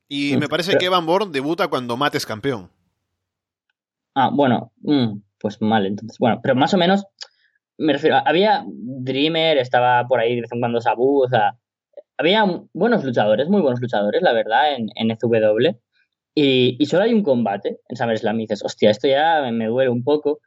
[0.08, 2.69] Y me parece que Evan Bourne debuta cuando Matt es campeón.
[4.15, 6.17] Ah, bueno, mm, pues mal, entonces.
[6.17, 7.06] Bueno, pero más o menos,
[7.78, 11.58] me refiero, había Dreamer, estaba por ahí de vez en cuando Sabu, o sea,
[12.17, 15.76] había buenos luchadores, muy buenos luchadores, la verdad, en, en FW.
[16.36, 19.89] Y, y, solo hay un combate en SummerSlam y dices, hostia, esto ya me duele
[19.89, 20.39] un poco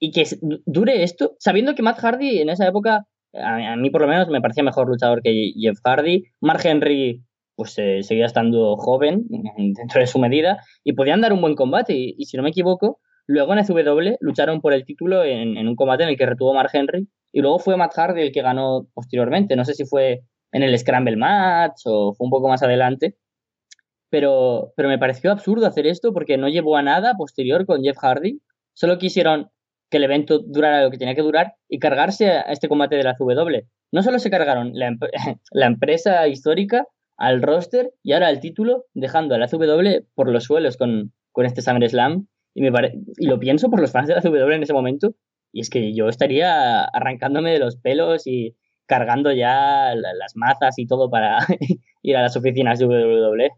[0.00, 0.26] y que
[0.64, 4.40] dure esto, sabiendo que Matt Hardy en esa época, a, mí por lo menos me
[4.40, 6.24] parecía mejor luchador que Jeff Hardy.
[6.40, 7.22] Mark Henry,
[7.54, 11.94] pues eh, seguía estando joven dentro de su medida y podían dar un buen combate.
[11.94, 15.76] Y, si no me equivoco, Luego en SW lucharon por el título en, en, un
[15.76, 18.88] combate en el que retuvo Mark Henry y luego fue Matt Hardy el que ganó
[18.92, 19.54] posteriormente.
[19.56, 23.16] No sé si fue en el Scramble Match o fue un poco más adelante.
[24.08, 27.98] Pero, pero me pareció absurdo hacer esto porque no llevó a nada posterior con Jeff
[27.98, 28.40] Hardy.
[28.72, 29.50] Solo quisieron
[29.90, 33.02] que el evento durara lo que tenía que durar y cargarse a este combate de
[33.02, 33.66] la CW.
[33.92, 34.96] No solo se cargaron la,
[35.50, 40.44] la empresa histórica al roster y ahora al título, dejando a la CW por los
[40.44, 42.26] suelos con, con este SummerSlam.
[42.54, 42.70] Y, me
[43.18, 45.14] y lo pienso por los fans de la CW en ese momento.
[45.52, 50.86] Y es que yo estaría arrancándome de los pelos y cargando ya las mazas y
[50.86, 51.38] todo para
[52.02, 53.50] ir a las oficinas de WWE.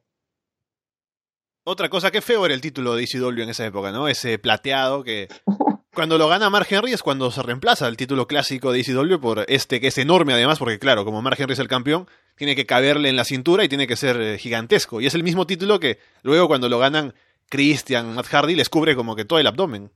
[1.64, 4.08] Otra cosa, que feo era el título de ECW en esa época, ¿no?
[4.08, 5.28] Ese plateado que
[5.94, 9.44] cuando lo gana Mark Henry es cuando se reemplaza el título clásico de ECW por
[9.48, 12.64] este que es enorme además, porque claro, como Mark Henry es el campeón, tiene que
[12.64, 15.00] caberle en la cintura y tiene que ser eh, gigantesco.
[15.00, 17.12] Y es el mismo título que luego cuando lo ganan
[17.50, 19.90] Christian, Matt Hardy, les cubre como que todo el abdomen.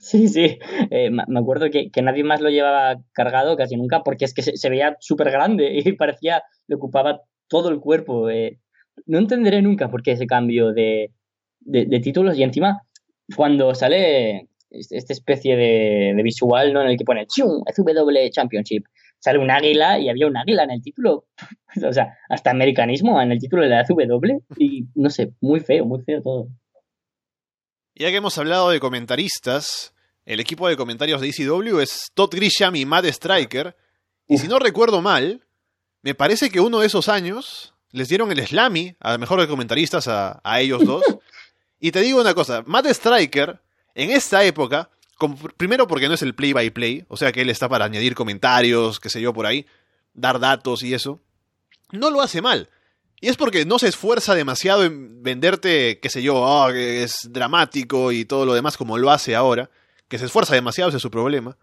[0.00, 0.58] Sí, sí.
[0.90, 4.42] Eh, me acuerdo que, que, nadie más lo llevaba cargado casi nunca porque es que
[4.42, 8.28] se, veía súper grande y parecía, le ocupaba todo el cuerpo.
[8.28, 8.58] Eh.
[9.06, 11.12] No entenderé nunca por qué ese cambio de,
[11.60, 12.82] de, de títulos y encima
[13.34, 16.82] cuando sale esta especie de, de, visual ¿no?
[16.82, 17.62] en el que pone ¡Chum!
[17.64, 18.84] FW Championship.
[19.18, 21.26] Sale un águila y había un águila en el título.
[21.88, 24.42] o sea, hasta americanismo en el título de la FW.
[24.58, 26.48] Y no sé, muy feo, muy feo todo.
[27.94, 29.94] Ya que hemos hablado de comentaristas,
[30.26, 33.76] el equipo de comentarios de ECW es Todd Grisham y Matt Striker.
[34.26, 35.44] Y si no recuerdo mal,
[36.02, 40.40] me parece que uno de esos años les dieron el Slammy a mejores comentaristas a,
[40.42, 41.04] a ellos dos.
[41.78, 43.60] y te digo una cosa, Matt Striker
[43.94, 47.42] en esta época, como, primero porque no es el play by play, o sea que
[47.42, 49.66] él está para añadir comentarios, qué sé yo, por ahí,
[50.12, 51.20] dar datos y eso,
[51.92, 52.68] no lo hace mal.
[53.20, 57.30] Y es porque no se esfuerza demasiado en venderte, qué sé yo, oh, que es
[57.30, 59.70] dramático y todo lo demás como lo hace ahora,
[60.08, 61.56] que se esfuerza demasiado, ese es su problema.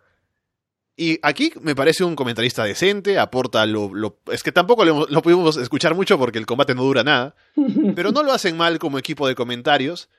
[0.97, 3.93] Y aquí me parece un comentarista decente, aporta lo...
[3.93, 7.35] lo es que tampoco lo, lo, pudimos escuchar mucho porque el combate no dura nada,
[7.95, 10.09] pero no lo hacen mal como equipo de comentarios.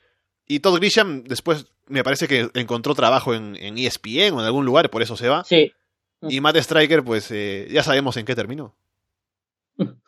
[0.47, 4.65] Y Todd Grisham después me parece que encontró trabajo en, en ESPN o en algún
[4.65, 5.45] lugar, por eso se va.
[5.45, 5.73] Sí.
[6.29, 8.75] Y Matt Striker, pues eh, ya sabemos en qué terminó.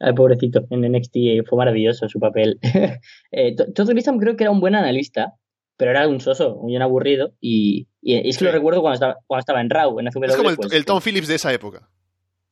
[0.00, 1.16] Ay, pobrecito, en NXT
[1.48, 2.58] fue maravilloso su papel.
[3.32, 5.34] eh, Todd Grisham creo que era un buen analista,
[5.76, 7.34] pero era un soso, un bien aburrido.
[7.40, 8.44] Y, y es que sí.
[8.44, 10.24] lo recuerdo cuando estaba, cuando estaba en Raw, en FW.
[10.24, 11.88] Es como el, pues, el Tom Phillips de esa época.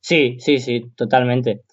[0.01, 1.63] Sí, sí, sí, totalmente.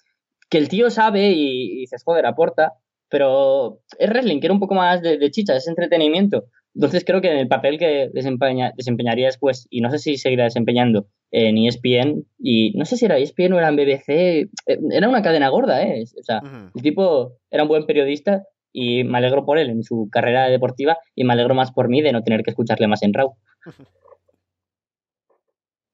[0.49, 2.73] Que el tío sabe y, y dices, joder, aporta,
[3.09, 6.45] pero es wrestling, que era un poco más de, de, chicha, es entretenimiento.
[6.75, 10.43] Entonces creo que en el papel que desempeña, desempeñaría después, y no sé si seguirá
[10.43, 14.49] desempeñando en ESPN, y no sé si era ESPN o era en BBC,
[14.91, 16.03] era una cadena gorda, ¿eh?
[16.19, 16.71] O sea, uh -huh.
[16.75, 20.97] el tipo era un buen periodista y me alegro por él en su carrera deportiva
[21.15, 23.35] y me alegro más por mí de no tener que escucharle más en Raw.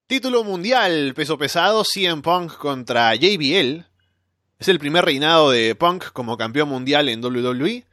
[0.08, 3.86] Título mundial, peso pesado, CM Punk contra JBL.
[4.60, 7.86] Es el primer reinado de Punk como campeón mundial en WWE.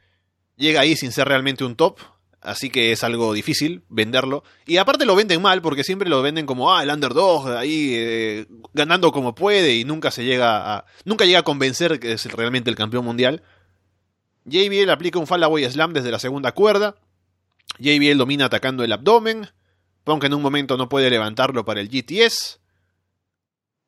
[0.57, 1.99] Llega ahí sin ser realmente un top,
[2.41, 4.43] así que es algo difícil venderlo.
[4.65, 8.45] Y aparte lo venden mal porque siempre lo venden como ah, el underdog, ahí eh,
[8.73, 12.69] ganando como puede y nunca se llega a nunca llega a convencer que es realmente
[12.69, 13.43] el campeón mundial.
[14.45, 16.95] JBL aplica un Fallaway Slam desde la segunda cuerda.
[17.77, 19.49] JBL domina atacando el abdomen.
[20.03, 22.59] Punk en un momento no puede levantarlo para el GTS.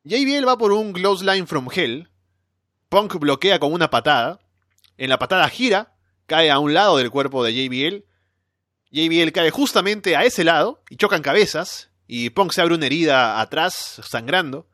[0.04, 2.10] JBL va por un Close Line from Hell.
[2.90, 4.40] Punk bloquea con una patada.
[4.98, 5.96] En la patada gira,
[6.28, 8.06] cae a un lado del cuerpo de JBL.
[8.92, 11.90] JBL cae justamente a ese lado y chocan cabezas.
[12.08, 14.68] Y Punk se abre una herida atrás, sangrando.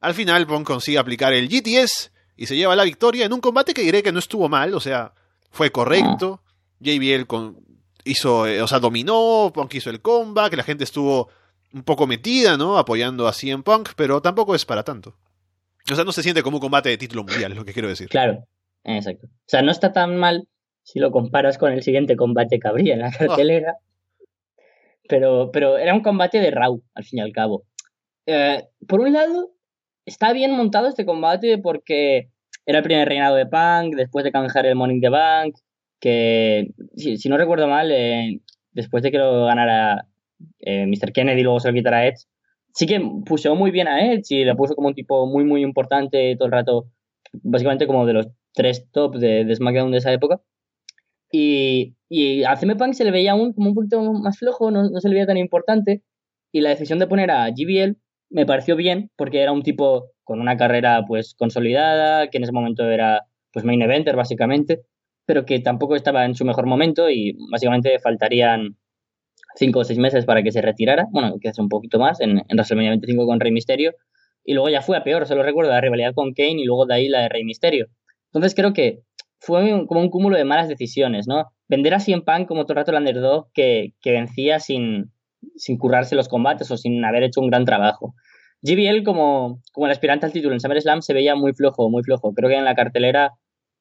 [0.00, 3.74] Al final, Punk consigue aplicar el GTS y se lleva la victoria en un combate
[3.74, 5.12] que diré que no estuvo mal, o sea,
[5.50, 6.42] fue correcto.
[6.80, 7.26] JBL
[8.04, 11.28] hizo, eh, o sea, dominó, Punk hizo el comeback, la gente estuvo
[11.72, 12.78] un poco metida, ¿no?
[12.78, 15.16] Apoyando a CM Punk, pero tampoco es para tanto.
[15.90, 17.88] O sea, no se siente como un combate de título mundial, es lo que quiero
[17.88, 18.08] decir.
[18.08, 18.46] Claro,
[18.84, 19.26] exacto.
[19.26, 20.48] O sea, no está tan mal
[20.82, 23.76] si lo comparas con el siguiente combate que habría en la cartelera.
[23.78, 23.92] Oh.
[25.08, 27.64] Pero, pero era un combate de Raw, al fin y al cabo.
[28.26, 29.50] Eh, por un lado,
[30.06, 32.30] está bien montado este combate porque
[32.66, 35.56] era el primer reinado de Punk, después de canjear el Morning the Bank,
[36.00, 38.40] que, si, si no recuerdo mal, eh,
[38.72, 40.06] después de que lo ganara
[40.60, 41.12] eh, Mr.
[41.12, 42.26] Kennedy y luego se lo quitara Edge,
[42.72, 45.62] sí que puso muy bien a Edge y le puso como un tipo muy, muy
[45.62, 46.86] importante todo el rato,
[47.32, 50.40] básicamente como de los tres top de, de SmackDown de esa época.
[51.32, 55.00] Y, y a Punk se le veía aún como un poquito más flojo, no, no
[55.00, 56.02] se le veía tan importante,
[56.52, 57.96] y la decisión de poner a GBL
[58.30, 62.52] me pareció bien porque era un tipo con una carrera pues consolidada, que en ese
[62.52, 64.82] momento era pues main eventer básicamente,
[65.24, 68.76] pero que tampoco estaba en su mejor momento y básicamente faltarían
[69.56, 72.56] cinco o seis meses para que se retirara, bueno, hace un poquito más, en, en
[72.56, 73.94] WrestleMania 25 con Rey Misterio,
[74.44, 76.94] y luego ya fue a peor, solo recuerdo la rivalidad con Kane y luego de
[76.94, 77.86] ahí la de Rey Misterio.
[78.32, 79.00] Entonces creo que
[79.42, 81.52] fue como un cúmulo de malas decisiones, ¿no?
[81.66, 85.10] Vender a CM Punk como todo el rato el underdog que, que vencía sin,
[85.56, 88.14] sin currarse los combates o sin haber hecho un gran trabajo.
[88.62, 92.32] GBL como, como el aspirante al título en SummerSlam se veía muy flojo, muy flojo.
[92.34, 93.32] Creo que en la cartelera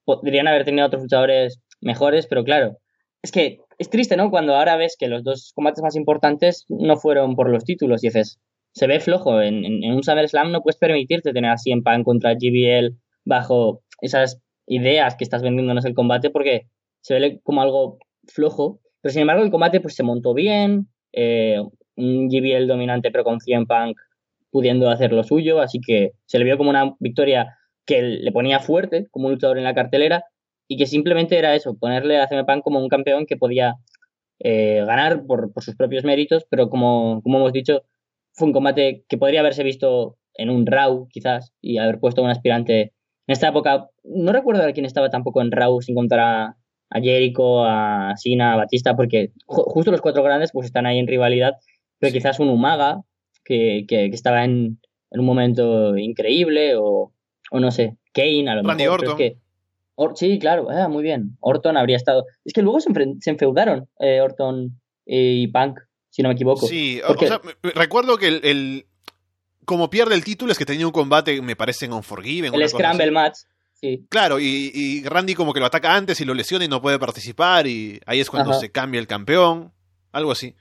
[0.03, 2.79] podrían haber tenido otros luchadores mejores, pero claro,
[3.21, 4.31] es que es triste, ¿no?
[4.31, 8.07] Cuando ahora ves que los dos combates más importantes no fueron por los títulos y
[8.07, 8.39] dices,
[8.73, 9.39] se ve flojo.
[9.43, 12.95] En, en, un SummerSlam no puedes permitirte tener así en pan contra GBL
[13.25, 14.41] bajo esas
[14.71, 16.67] ideas que estás vendiéndonos el combate porque
[17.01, 18.79] se ve como algo flojo.
[19.01, 20.87] Pero sin embargo, el combate pues se montó bien.
[21.11, 21.61] Eh,
[21.97, 23.99] un GBL dominante, pero con 100 Punk
[24.49, 25.59] pudiendo hacer lo suyo.
[25.61, 29.57] Así que se le vio como una victoria que le ponía fuerte como un luchador
[29.57, 30.23] en la cartelera
[30.67, 33.75] y que simplemente era eso, ponerle a CM Punk como un campeón que podía
[34.39, 37.83] eh, ganar por, sus propios méritos, pero como, como hemos dicho,
[38.31, 42.29] fue un combate que podría haberse visto en un Raw, quizás, y haber puesto un
[42.29, 42.93] aspirante
[43.27, 43.89] en esta época.
[44.03, 46.55] No recuerdo a quién estaba tampoco en Raw sin contar a,
[46.89, 50.97] a Jericho, a Sina, a Batista, porque ju justo los cuatro grandes pues están ahí
[50.99, 51.53] en rivalidad,
[51.99, 53.01] pero quizás un Umaga
[53.45, 54.79] que, que, que estaba en,
[55.11, 57.11] en, un momento increíble, o,
[57.51, 59.01] o, no sé, Kane a lo Randy mejor.
[59.01, 59.17] Orton.
[59.17, 59.41] Pero es que,
[59.95, 61.37] Or sí, claro, ah, muy bien.
[61.41, 62.25] Orton habría estado.
[62.45, 65.79] Es que luego se, se enfeudaron eh, Orton y Punk,
[66.09, 66.65] si no me equivoco.
[66.65, 67.41] Sí, Porque- o sea,
[67.75, 68.85] recuerdo que el, el-
[69.65, 72.53] como pierde el título es que tenía un combate, me parece, en Unforgiven.
[72.53, 73.11] el Scramble.
[73.11, 73.39] Match,
[73.73, 74.05] sí.
[74.09, 76.99] Claro, y, y Randy como que lo ataca antes y lo lesiona y no puede
[76.99, 78.59] participar y ahí es cuando Ajá.
[78.59, 79.71] se cambia el campeón,
[80.11, 80.55] algo así.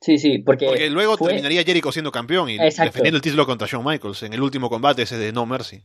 [0.00, 2.84] Sí, sí, porque, Porque luego fue- terminaría Jericho siendo campeón y Exacto.
[2.90, 5.84] defendiendo el título contra Shawn Michaels en el último combate ese de No Mercy.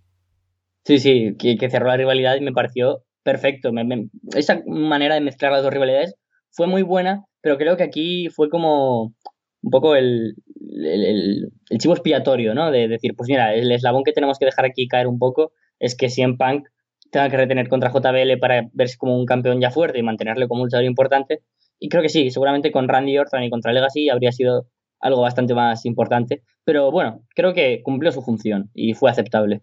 [0.85, 3.71] Sí, sí, que, que cerró la rivalidad y me pareció perfecto.
[3.71, 6.15] Me- me- esa manera de mezclar las dos rivalidades
[6.51, 9.13] fue muy buena, pero creo que aquí fue como
[9.61, 10.35] un poco el,
[10.69, 12.71] el, el- chivo expiatorio, ¿no?
[12.71, 15.95] De decir, pues mira, el eslabón que tenemos que dejar aquí caer un poco es
[15.95, 16.67] que CM Punk
[17.11, 20.61] tenga que retener contra JBL para verse como un campeón ya fuerte y mantenerle como
[20.61, 21.41] un luchador importante.
[21.79, 24.67] Y creo que sí, seguramente con Randy Orton y contra Legacy habría sido
[24.99, 26.41] algo bastante más importante.
[26.63, 29.61] Pero bueno, creo que cumplió su función y fue aceptable.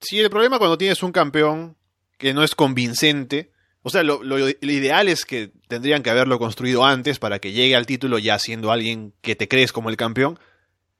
[0.00, 1.76] Sí, el problema cuando tienes un campeón
[2.18, 3.50] que no es convincente,
[3.86, 7.52] o sea, lo, lo- lo ideal es que tendrían que haberlo construido antes para que
[7.52, 10.38] llegue al título ya siendo alguien que te crees como el campeón.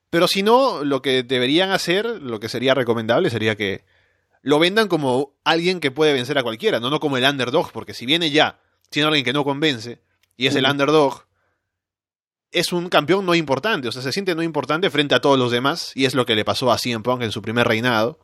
[0.09, 3.85] Pero si no, lo que deberían hacer, lo que sería recomendable sería que
[4.42, 7.92] lo vendan como alguien que puede vencer a cualquiera, no, no como el underdog, porque
[7.92, 8.61] si viene ya
[8.92, 10.01] siendo alguien que no convence
[10.37, 11.25] y es el underdog,
[12.53, 15.51] es un campeón no importante, o sea, se siente no importante frente a todos los
[15.51, 18.20] demás y es lo que le pasó a CM Punk en su primer reinado.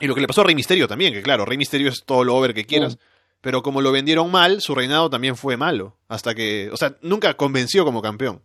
[0.00, 2.24] Y lo que le pasó a Rey Misterio también, que claro, Rey Misterio es todo
[2.24, 2.96] lo over que quieras,
[3.40, 7.34] pero como lo vendieron mal, su reinado también fue malo, hasta que, o sea, nunca
[7.34, 8.42] convenció como campeón.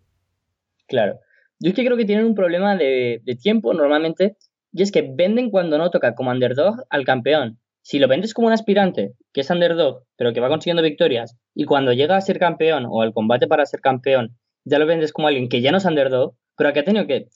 [0.87, 1.19] Claro.
[1.59, 4.37] Yo es que creo que tienen un problema de, de tiempo normalmente,
[4.71, 7.59] y es que venden cuando no toca como underdog al campeón.
[7.81, 11.65] Si lo vendes como un aspirante, que es underdog, pero que va consiguiendo victorias, y
[11.65, 15.27] cuando llega a ser campeón o al combate para ser campeón, ya lo vendes como
[15.27, 17.27] alguien que ya no es underdog, pero que ha tenido que.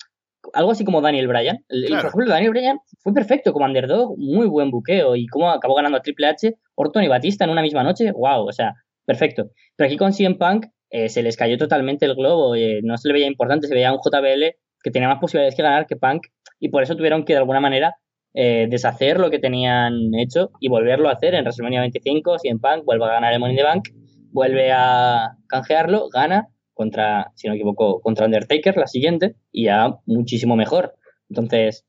[0.53, 1.63] Algo así como Daniel Bryan.
[1.67, 5.97] Por ejemplo, Daniel Bryan fue perfecto como underdog, muy buen buqueo, y cómo acabó ganando
[5.97, 8.73] a Triple H, Orton y Batista en una misma noche, wow, o sea,
[9.05, 9.51] perfecto.
[9.75, 13.07] Pero aquí con CM Punk eh, se les cayó totalmente el globo, eh, no se
[13.09, 16.27] le veía importante, se veía un JBL que tenía más posibilidades que ganar que Punk
[16.59, 17.95] y por eso tuvieron que de alguna manera
[18.33, 22.85] eh, deshacer lo que tenían hecho y volverlo a hacer en WrestleMania 25, CM Punk
[22.85, 23.89] vuelve a ganar el Money in the Bank,
[24.31, 26.47] vuelve a canjearlo, gana
[26.79, 30.95] contra, si no me equivoco, contra Undertaker la siguiente y ya muchísimo mejor.
[31.29, 31.85] Entonces,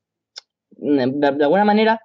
[0.71, 2.01] de, alguna manera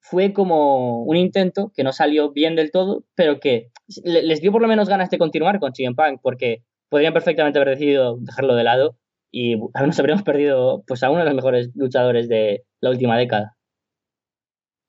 [0.00, 3.70] fue como un intento que no salió bien del todo, pero que
[4.04, 7.58] le- les dio por lo menos ganas de continuar con CM Punk, porque podrían perfectamente
[7.58, 8.98] haber decidido dejarlo de lado
[9.30, 13.56] y nos habríamos perdido pues a uno de los mejores luchadores de la última década.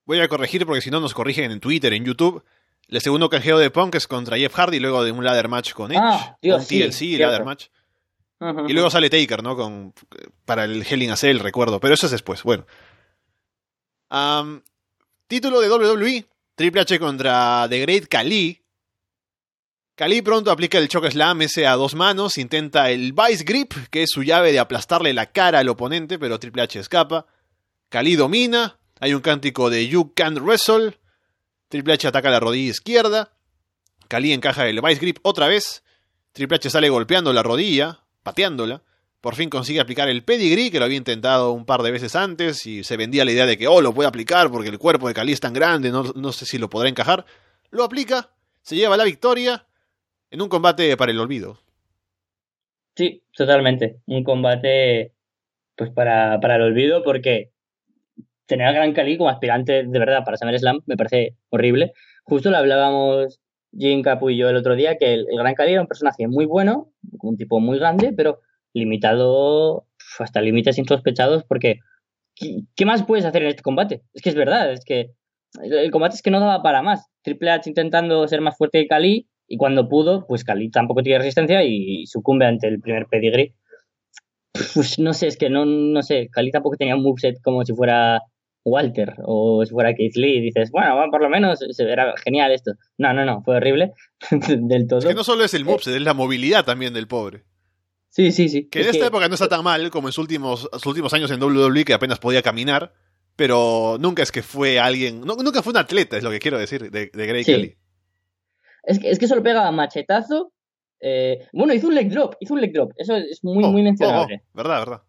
[0.05, 2.43] Voy a corregir porque si no nos corrigen en Twitter, en YouTube.
[2.89, 5.91] El segundo canjeo de Punk es contra Jeff Hardy luego de un ladder match con
[5.91, 6.01] Edge.
[6.01, 7.27] Ah, Dios, un sí, TLC, cierto.
[7.27, 7.67] ladder match.
[8.67, 9.55] Y luego sale Taker, ¿no?
[9.55, 9.93] Con,
[10.45, 11.79] para el Hell in a Cell, recuerdo.
[11.79, 12.41] Pero eso es después.
[12.43, 12.65] Bueno.
[15.27, 16.25] Título de WWE.
[16.55, 18.61] Triple H contra The Great Khali.
[19.95, 22.37] Khali pronto aplica el choke slam ese a dos manos.
[22.37, 26.39] Intenta el Vice Grip, que es su llave de aplastarle la cara al oponente, pero
[26.39, 27.27] Triple H escapa.
[27.89, 28.79] Khali domina.
[29.01, 30.98] Hay un cántico de You Can't Wrestle.
[31.69, 33.31] Triple H ataca la rodilla izquierda.
[34.07, 35.83] Khali encaja el Vice Grip otra vez.
[36.33, 38.83] Triple H sale golpeando la rodilla, pateándola.
[39.21, 42.65] Por fin consigue aplicar el pedigree, que lo había intentado un par de veces antes,
[42.65, 45.13] y se vendía la idea de que, oh, lo puede aplicar porque el cuerpo de
[45.13, 47.25] Cali es tan grande, no, no sé si lo podrá encajar.
[47.69, 49.65] Lo aplica, se lleva la victoria
[50.31, 51.59] en un combate para el olvido.
[52.95, 53.99] Sí, totalmente.
[54.07, 55.13] Un combate
[55.75, 57.51] pues para, para el olvido porque
[58.49, 61.93] tener a Gran Cali como aspirante de verdad para SummerSlam me parece horrible.
[62.23, 63.39] Justo lo hablábamos
[63.71, 66.45] Jim Capu y yo el otro día que el, Gran Cali era un personaje muy
[66.45, 66.91] bueno,
[67.21, 68.39] un tipo muy grande, pero
[68.73, 69.85] limitado
[70.17, 71.79] hasta límites insospechados porque
[72.75, 74.01] ¿qué, más puedes hacer en este combate?
[74.13, 75.11] Es que es verdad, es que
[75.61, 77.07] el combate es que no daba para más.
[77.21, 81.19] Triple H intentando ser más fuerte que Cali y cuando pudo, pues Cali tampoco tiene
[81.19, 83.53] resistencia y sucumbe ante el primer pedigree.
[84.73, 87.73] Pues no sé, es que no, no sé, Cali tampoco tenía un moveset como si
[87.73, 88.21] fuera
[88.65, 92.73] Walter o si fuera Keith Lee, dices, bueno, por lo menos era genial esto.
[92.97, 93.93] No, no, no, fue horrible
[94.31, 94.99] del todo.
[94.99, 97.43] Es que no solo es el moveset, es la movilidad también del pobre.
[98.09, 98.67] Sí, sí, sí.
[98.69, 101.29] Que en esta época no está tan mal como en sus últimos, sus últimos años
[101.31, 102.93] en WWE que apenas podía caminar,
[103.35, 106.89] pero nunca es que fue alguien, nunca fue un atleta, es lo que quiero decir,
[106.89, 107.77] de, de Grey Kelly.
[108.83, 110.51] Es que, es que solo pega machetazo.
[111.01, 112.91] Eh, bueno, hizo un leg drop, hizo un leg drop.
[112.97, 114.41] Eso es muy, oh, muy mencionable.
[114.41, 115.01] Oh, oh, verdad, verdad.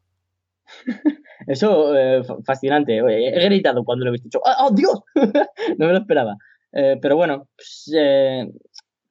[1.47, 2.99] Eso, eh, fascinante.
[2.99, 4.41] He gritado cuando lo he visto.
[4.45, 5.01] ¡Oh, ¡Oh, Dios!
[5.79, 6.37] no me lo esperaba.
[6.73, 7.91] Eh, pero bueno, pues,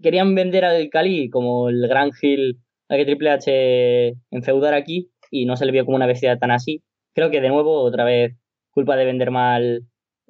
[0.01, 5.45] querían vender al Cali como el gran Hill a que Triple H enfeudar aquí y
[5.45, 6.84] no se le vio como una bestia tan así.
[7.14, 8.36] Creo que de nuevo, otra vez,
[8.72, 9.84] culpa de vender mal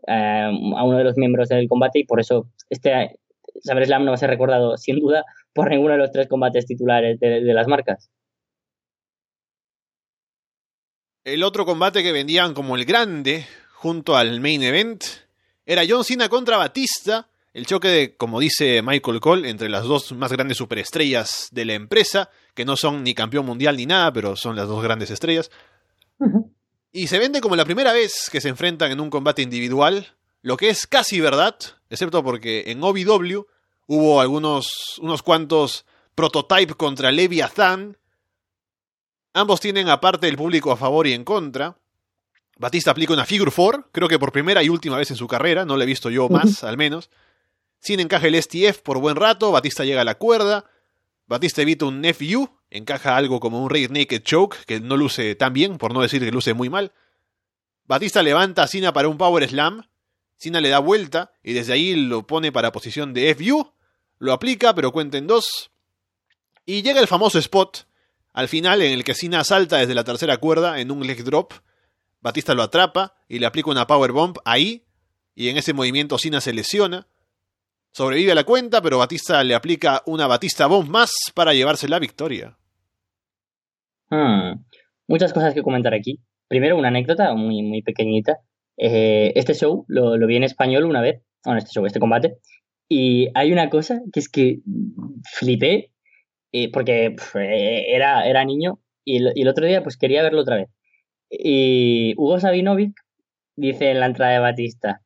[0.08, 0.50] a
[0.84, 3.20] uno de los miembros del combate y por eso este
[3.64, 7.20] SummerSlam no va a ser recordado sin duda por ninguno de los tres combates titulares
[7.20, 8.10] de las marcas.
[11.34, 15.04] El otro combate que vendían como el grande, junto al main event,
[15.64, 20.12] era John Cena contra Batista, el choque de, como dice Michael Cole, entre las dos
[20.14, 24.36] más grandes superestrellas de la empresa, que no son ni campeón mundial ni nada, pero
[24.36, 25.52] son las dos grandes estrellas.
[26.92, 30.08] Y se vende como la primera vez que se enfrentan en un combate individual,
[30.42, 31.56] lo que es casi verdad,
[31.92, 33.46] excepto porque en OVW
[33.86, 37.99] hubo algunos, unos cuantos prototype contra Leviathan,
[39.34, 41.78] Ambos tienen aparte el público a favor y en contra.
[42.58, 45.66] Batista aplica una Figure 4, creo que por primera y última vez en su carrera,
[45.66, 47.10] no lo he visto yo más, al menos.
[47.80, 50.66] Sin encaja el STF por buen rato, Batista llega a la cuerda.
[51.26, 55.54] Batista evita un FU, encaja algo como un Raid Naked Choke, que no luce tan
[55.54, 56.92] bien, por no decir que luce muy mal.
[57.86, 59.88] Batista levanta a Cena para un Power Slam.
[60.36, 63.74] Cena le da vuelta y desde ahí lo pone para posición de FU.
[64.18, 65.72] Lo aplica, pero cuenta en dos.
[66.66, 67.89] Y llega el famoso spot
[68.40, 71.52] al final, en el que Cena salta desde la tercera cuerda en un leg drop,
[72.22, 74.86] Batista lo atrapa y le aplica una power bomb ahí,
[75.36, 77.08] y en ese movimiento Cena se lesiona.
[77.92, 82.00] Sobrevive a la cuenta, pero Batista le aplica una Batista bomb más para llevarse la
[82.00, 82.58] victoria.
[84.10, 84.64] Hmm.
[85.08, 86.22] Muchas cosas que comentar aquí.
[86.48, 88.38] Primero, una anécdota muy, muy pequeñita.
[88.78, 91.22] Eh, este show lo, lo vi en español una vez,
[91.58, 92.38] este este combate,
[92.88, 94.60] y hay una cosa que es que
[95.30, 95.92] flipé
[96.74, 100.70] porque eh, era, era niño y, el otro día pues quería verlo otra vez.
[101.30, 102.94] Y Hugo Sabinovic
[103.56, 105.02] dice en la entrada de Batista,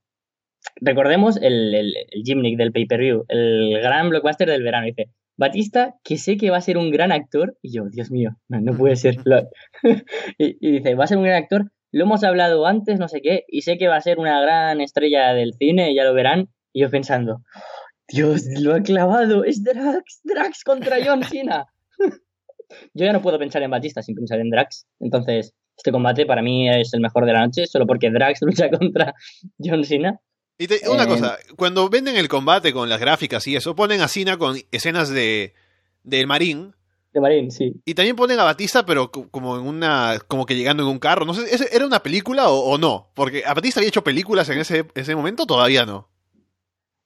[0.77, 6.37] recordemos el, el, el del pay-per-view, el gran blockbuster del verano, dice, Batista, que sé
[6.37, 9.17] que va a ser un gran actor, y yo, Dios mío, no, puede ser.
[10.37, 13.21] y, y, dice, va a ser un gran actor, lo hemos hablado antes, no sé
[13.21, 16.49] qué, y sé que va a ser una gran estrella del cine, ya lo verán,
[16.71, 17.41] y yo pensando,
[18.07, 19.43] Dios, lo ha clavado.
[19.43, 21.65] Es Drax, Drax contra John Cena.
[22.93, 24.85] Yo ya no puedo pensar en Batista sin pensar en Drax.
[24.99, 28.69] Entonces, este combate para mí es el mejor de la noche, solo porque Drax lucha
[28.69, 29.13] contra
[29.59, 30.19] John Cena.
[30.57, 34.07] Y una eh, cosa, cuando venden el combate con las gráficas y eso, ponen a
[34.07, 35.53] Cena con escenas de
[36.03, 36.75] del Marín.
[37.11, 37.81] De Marín, sí.
[37.85, 40.19] Y también ponen a Batista, pero como en una.
[40.27, 41.25] como que llegando en un carro.
[41.25, 43.11] No sé, ¿era una película o, o no?
[43.13, 46.12] Porque a Batista había hecho películas en ese, ese momento, todavía no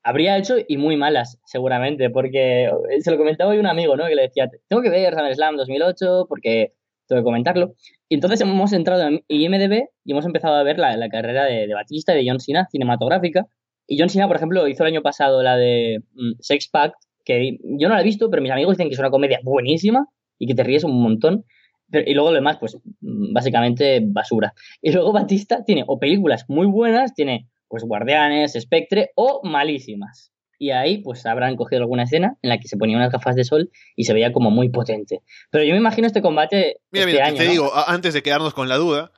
[0.08, 4.06] habría hecho y muy malas, seguramente, porque se lo comentaba hoy un amigo, ¿no?
[4.08, 6.72] Que le decía, tengo que ver SummerSlam 2008 porque
[7.08, 7.74] tengo que comentarlo.
[8.08, 11.74] Y entonces hemos entrado en IMDB y hemos empezado a ver la, la carrera de,
[11.74, 13.48] Batista y de John Cena cinematográfica.
[13.86, 16.96] Y John Cena, por ejemplo, hizo el año pasado la de mm, Sex Pact,
[17.26, 20.08] que yo no la he visto, pero mis amigos dicen que es una comedia buenísima
[20.40, 21.44] y que te ríes un montón.
[21.92, 24.54] y luego lo demás, pues mm, básicamente basura.
[24.82, 30.32] Y luego Batista tiene o películas muy buenas, tiene pues Guardianes, Spectre o malísimas.
[30.60, 33.44] Y ahí pues habrán cogido alguna escena en la que se ponía unas gafas de
[33.44, 35.22] sol y se veía como muy potente.
[35.52, 36.78] Pero yo me imagino este combate.
[36.92, 39.12] Mira, este mira, te digo, antes de quedarnos con la duda,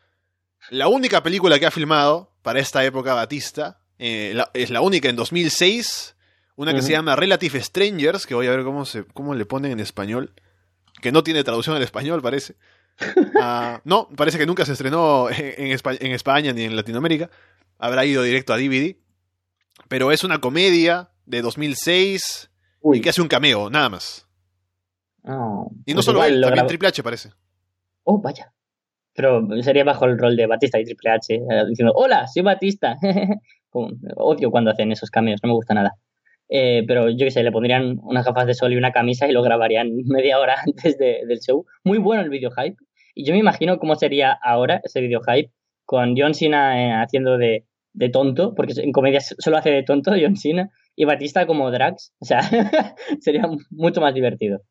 [0.70, 5.16] la única película que ha filmado para esta época Batista eh, es la única en
[5.16, 6.16] 2006,
[6.56, 9.72] una que se llama Relative Strangers, que voy a ver cómo, se, cómo le ponen
[9.72, 10.34] en español,
[11.02, 12.56] que no tiene traducción al español, parece.
[13.42, 17.30] Ah, no, parece que nunca se estrenó en, en España ni en Latinoamérica
[17.80, 18.96] habrá ido directo a DVD.
[19.88, 22.52] Pero es una comedia de 2006
[22.94, 24.28] y que hace un cameo, nada más.
[25.24, 27.30] y no pues solo él, también Triple H parece.
[28.04, 28.54] Oh, vaya.
[29.14, 32.98] Pero sería bajo el rol de Batista y Triple H, eh, diciendo, hola, soy Batista.
[33.72, 35.96] odio cuando hacen esos cambios, no me gusta nada.
[36.48, 39.32] Eh, pero yo qué sé, le pondrían unas gafas de sol y una camisa y
[39.32, 41.66] lo grabarían media hora antes del show.
[41.84, 42.78] Muy bueno el video hype.
[43.14, 45.52] Y yo me imagino cómo sería ahora ese video hype
[45.86, 50.12] con John Cena eh, haciendo de, de, tonto, porque en comedia solo hace de tonto
[50.22, 52.14] John Cena, y Batista como Drax.
[52.20, 52.42] O sea,
[53.22, 54.62] sería mucho más divertido.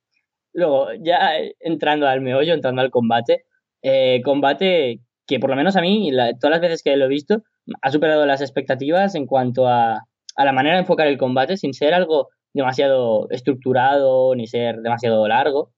[0.52, 3.44] Luego, ya entrando al meollo, entrando al combate,
[3.82, 6.10] eh, combate que por lo menos a mí,
[6.40, 7.42] todas las veces que lo he visto,
[7.82, 10.00] ha superado las expectativas en cuanto a,
[10.36, 15.26] a la manera de enfocar el combate, sin ser algo demasiado estructurado ni ser demasiado
[15.28, 15.72] largo.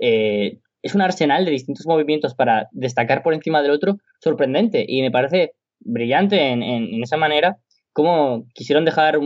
[0.00, 5.00] Eh, es un arsenal de distintos movimientos para destacar por encima del otro sorprendente y
[5.02, 5.52] me parece
[5.84, 7.58] brillante en, esa manera
[7.92, 9.18] como quisieron dejar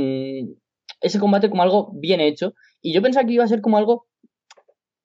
[1.01, 2.55] ese combate como algo bien hecho.
[2.83, 4.07] Y yo pensaba que iba a ser como algo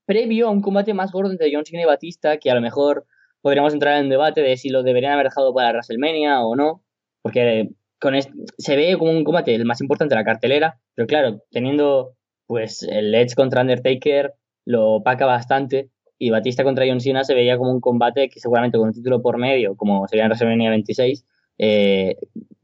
[0.06, 3.06] previo a un combate más gordo entre John Cena y Batista, que a lo mejor
[3.41, 6.84] podríamos entrar en debate de si lo deberían haber dejado para WrestleMania o no,
[7.22, 11.43] porque con se ve como un combate el más importante de la cartelera, pero claro,
[11.52, 12.16] teniendo
[12.47, 14.34] pues el Edge contra Undertaker
[14.66, 18.78] lo opaca bastante y Batista contra John Cena se veía como un combate que seguramente
[18.78, 21.26] con un título por medio, como sería en WrestleMania 26,
[21.58, 22.16] eh,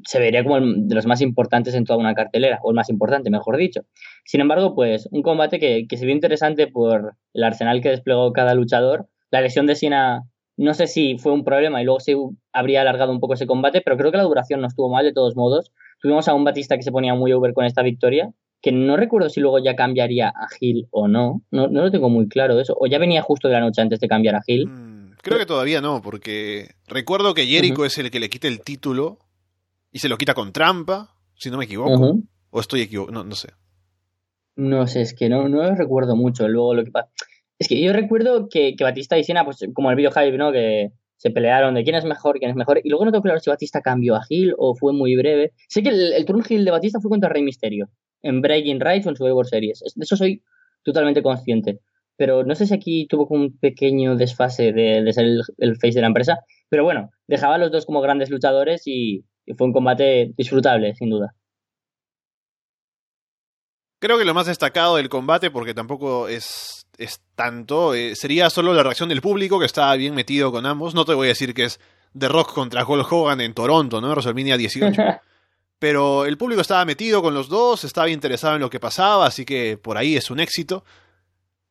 [0.03, 3.29] se vería como de los más importantes en toda una cartelera, o el más importante,
[3.29, 3.81] mejor dicho.
[4.23, 8.53] Sin embargo, pues un combate que, se vio interesante por el arsenal que desplegó cada
[8.53, 9.07] luchador.
[9.31, 10.23] La lesión de Cena
[10.55, 12.15] no sé si fue un problema y luego se
[12.51, 15.13] habría alargado un poco ese combate, pero creo que la duración no estuvo mal de
[15.13, 15.71] todos modos.
[16.01, 18.31] Tuvimos a un Batista que se ponía muy over con esta victoria,
[18.61, 21.41] que no recuerdo si luego ya cambiaría a Gil o no.
[21.51, 21.67] no.
[21.67, 22.75] No lo tengo muy claro eso.
[22.79, 24.67] O ya venía justo de la noche antes de cambiar a Gil.
[24.67, 28.61] Mm, creo que todavía no, porque recuerdo que Jericho es el que le quita el
[28.61, 29.19] título
[29.91, 32.19] y se lo quita con trampa, si no me equivoco.
[32.49, 33.49] O estoy equivocado, no, sé.
[34.55, 37.09] No sé, es que no, no recuerdo mucho luego lo que pasa.
[37.59, 40.51] Es que yo recuerdo que, Batista y Siena, pues como el video hype, ¿no?
[40.51, 42.79] Que se pelearon de quién es mejor, quién es mejor.
[42.83, 45.53] Y luego no tengo claro si Batista cambió a Gil o fue muy breve.
[45.67, 47.89] Sé que el, turn Gil de Batista fue contra Rey Misterio.
[48.21, 49.79] En Breaking Rights o en Survivor Series.
[49.95, 50.43] De eso soy
[50.83, 51.79] totalmente consciente.
[52.17, 56.01] Pero no sé si aquí tuvo un pequeño desfase de, ser el, el, face de
[56.01, 56.39] la empresa.
[56.69, 60.93] Pero bueno, dejaba a los dos como grandes luchadores y, y fue un combate disfrutable,
[60.95, 61.33] sin duda.
[63.99, 68.73] Creo que lo más destacado del combate, porque tampoco es, es tanto, eh, sería solo
[68.73, 70.93] la reacción del público que estaba bien metido con ambos.
[70.93, 71.79] No te voy a decir que es
[72.17, 74.11] The Rock contra Hulk Hogan en Toronto, ¿no?
[74.11, 75.01] WrestleMania 18.
[75.79, 79.45] Pero el público estaba metido con los dos, estaba interesado en lo que pasaba, así
[79.45, 80.83] que por ahí es un éxito.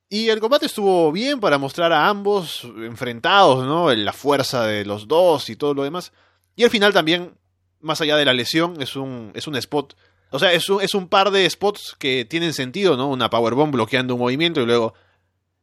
[0.08, 3.92] Y el combate estuvo bien para mostrar a ambos enfrentados, ¿no?
[3.94, 6.12] La fuerza de los dos y todo lo demás.
[6.54, 7.34] Y al final también
[7.80, 9.96] más allá de la lesión, es un, es un spot.
[10.30, 13.08] O sea, es un, es un par de spots que tienen sentido, ¿no?
[13.08, 14.94] Una powerbomb bloqueando un movimiento y luego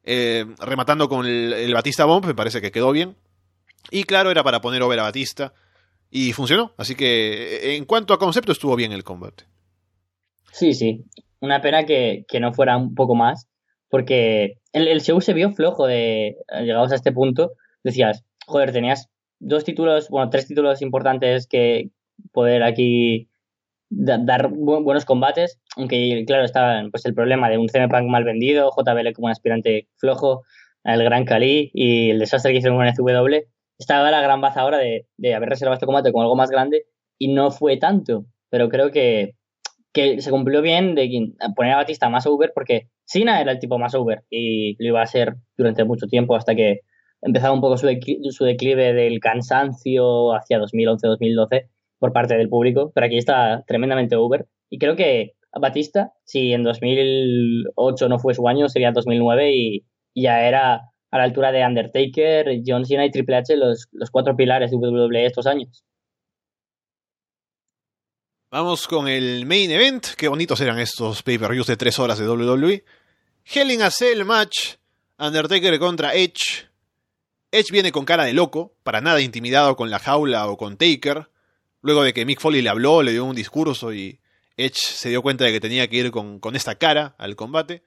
[0.04, 3.16] eh, rematando con el, Batista Bomb, me parece que quedó bien.
[3.92, 5.54] Y claro, era para poner over a Batista.
[6.10, 6.74] Y funcionó.
[6.78, 9.46] Así que eh, en cuanto a concepto, estuvo bien el combate.
[10.52, 11.04] Sí, sí.
[11.40, 13.48] Una pena que, que no fuera un poco más.
[13.94, 17.52] Porque el, el se vio flojo de llegados a este punto.
[17.84, 21.92] Decías, joder, tenías dos títulos, bueno, tres títulos importantes que,
[22.32, 23.30] poder aquí
[23.90, 28.72] dar buenos combates, aunque claro estaba pues el problema de un CM Punk mal vendido,
[28.76, 30.44] JBL como un aspirante flojo,
[30.84, 33.46] el Gran Cali y el desastre que hicieron con CW,
[33.78, 36.86] estaba la gran baza ahora de, haber reservado este combate con algo más grande
[37.20, 39.36] y no fue tanto, pero creo que,
[39.92, 43.78] que se cumplió bien de poner a Batista más over porque Sina era el tipo
[43.78, 46.80] más over y lo iba a ser durante mucho tiempo hasta que
[47.22, 53.20] empezaba un poco su, declive del cansancio hacia 2011-2012 por parte del público, pero aquí
[53.20, 54.48] está tremendamente over.
[54.68, 59.86] Y creo que Batista, si en 2008 no fue su año, sería 2009 y,
[60.16, 64.36] ya era a la altura de Undertaker, John Cena y Triple H los, los cuatro
[64.36, 65.84] pilares de WWE estos años.
[68.50, 70.08] Vamos con el main event.
[70.18, 72.84] Qué bonitos eran estos pay-per-views de tres horas de WWE.
[73.46, 74.76] Hell in a Cell match.
[75.20, 76.68] Undertaker contra Edge.
[77.52, 81.30] Edge viene con cara de loco, para nada intimidado con la jaula o con Taker.
[81.82, 84.20] Luego de que Mick Foley le habló, le dio un discurso y
[84.58, 87.84] Edge se dio cuenta de que tenía que ir con, con esta cara al combate.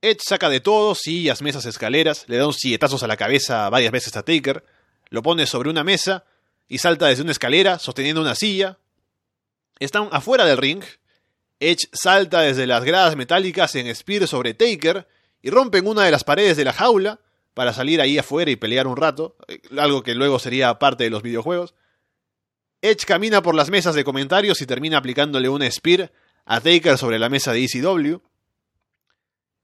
[0.00, 3.92] Edge saca de todo, sillas, mesas, escaleras, le da un silletazos a la cabeza varias
[3.92, 4.64] veces a Taker,
[5.08, 6.24] lo pone sobre una mesa
[6.68, 8.78] y salta desde una escalera sosteniendo una silla.
[9.78, 10.84] Están afuera del ring.
[11.70, 15.08] Edge salta desde las gradas metálicas en Spear sobre Taker
[15.40, 17.20] y rompen una de las paredes de la jaula
[17.54, 21.10] para salir ahí afuera y pelear un rato, eh, algo que luego sería parte de
[21.10, 21.74] los videojuegos.
[22.82, 26.12] Edge camina por las mesas de comentarios y termina aplicándole un spear
[26.44, 28.18] a Taker sobre la mesa de ECW.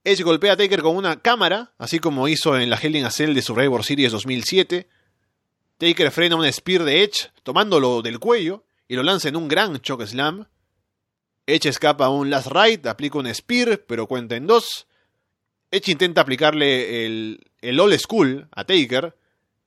[0.03, 3.11] Edge golpea a Taker con una cámara, así como hizo en la Hell in a
[3.11, 4.89] Cell de Survivor Series 2007.
[5.77, 9.79] Taker frena un spear de Edge, tomándolo del cuello, y lo lanza en un gran
[9.81, 10.47] choke slam.
[11.55, 14.87] Edge escapa a un last ride, aplica un spear, pero cuenta en dos.
[15.71, 19.17] Edge intenta aplicarle el, el old school a Taker.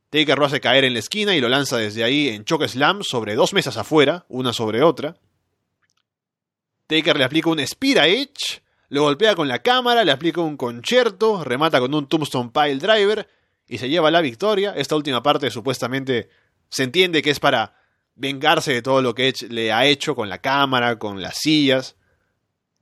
[0.09, 3.03] Taker lo hace caer en la esquina y lo lanza desde ahí en choke slam
[3.03, 5.15] sobre dos mesas afuera, una sobre otra.
[6.87, 10.57] Taker le aplica un spear a Edge, lo golpea con la cámara, le aplica un
[10.57, 13.27] concierto, remata con un Tombstone Pile Driver
[13.67, 14.73] y se lleva la victoria.
[14.75, 16.29] Esta última parte supuestamente
[16.69, 17.75] se entiende que es para
[18.15, 21.95] vengarse de todo lo que Edge le ha hecho con la cámara, con las sillas.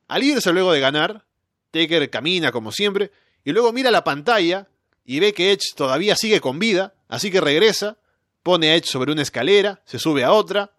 [0.08, 1.26] Al irse luego de ganar,
[1.72, 3.12] Taker camina como siempre
[3.44, 4.68] y luego mira la pantalla
[5.06, 7.98] y ve que Edge todavía sigue con vida, así que regresa,
[8.44, 10.72] pone a Edge sobre una escalera, se sube a otra.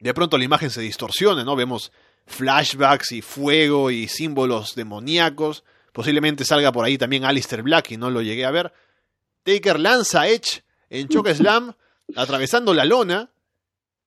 [0.00, 1.56] De pronto la imagen se distorsiona, ¿no?
[1.56, 1.92] Vemos
[2.26, 5.64] flashbacks y fuego y símbolos demoníacos.
[5.92, 8.72] Posiblemente salga por ahí también Alistair Black y no lo llegué a ver.
[9.44, 11.72] Taker lanza a Edge en choque slam,
[12.16, 13.30] atravesando la lona.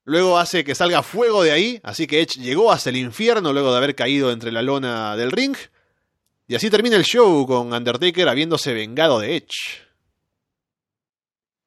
[0.08, 3.72] Luego hace que salga fuego de ahí, así que Edge llegó hasta el infierno luego
[3.72, 5.58] de haber caído entre la lona del ring.
[6.48, 9.84] Y así termina el show con Undertaker habiéndose vengado de Edge.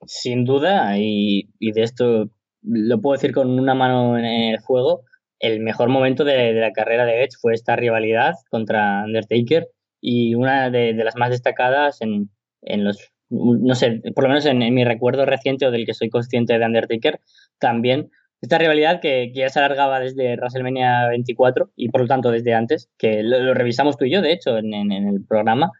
[0.07, 2.31] Sin duda, y, y de esto
[2.63, 5.03] lo puedo decir con una mano en el fuego,
[5.39, 9.69] el mejor momento de, la carrera de Edge fue esta rivalidad contra Undertaker
[10.01, 12.31] y una de, las más destacadas en,
[12.63, 16.09] en, los, no sé, por lo menos en, mi recuerdo reciente o del que soy
[16.09, 17.21] consciente de Undertaker,
[17.59, 18.11] también
[18.41, 22.89] esta rivalidad que, ya se alargaba desde WrestleMania 24 y por lo tanto desde antes,
[22.99, 25.71] que lo, revisamos tú y yo, de hecho, en, el programa,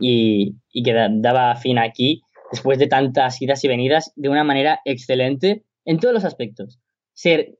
[0.00, 4.80] y, y, que daba fin aquí después de tantas idas y venidas de una manera
[4.84, 6.80] excelente en todos los aspectos.
[7.14, 7.58] Ser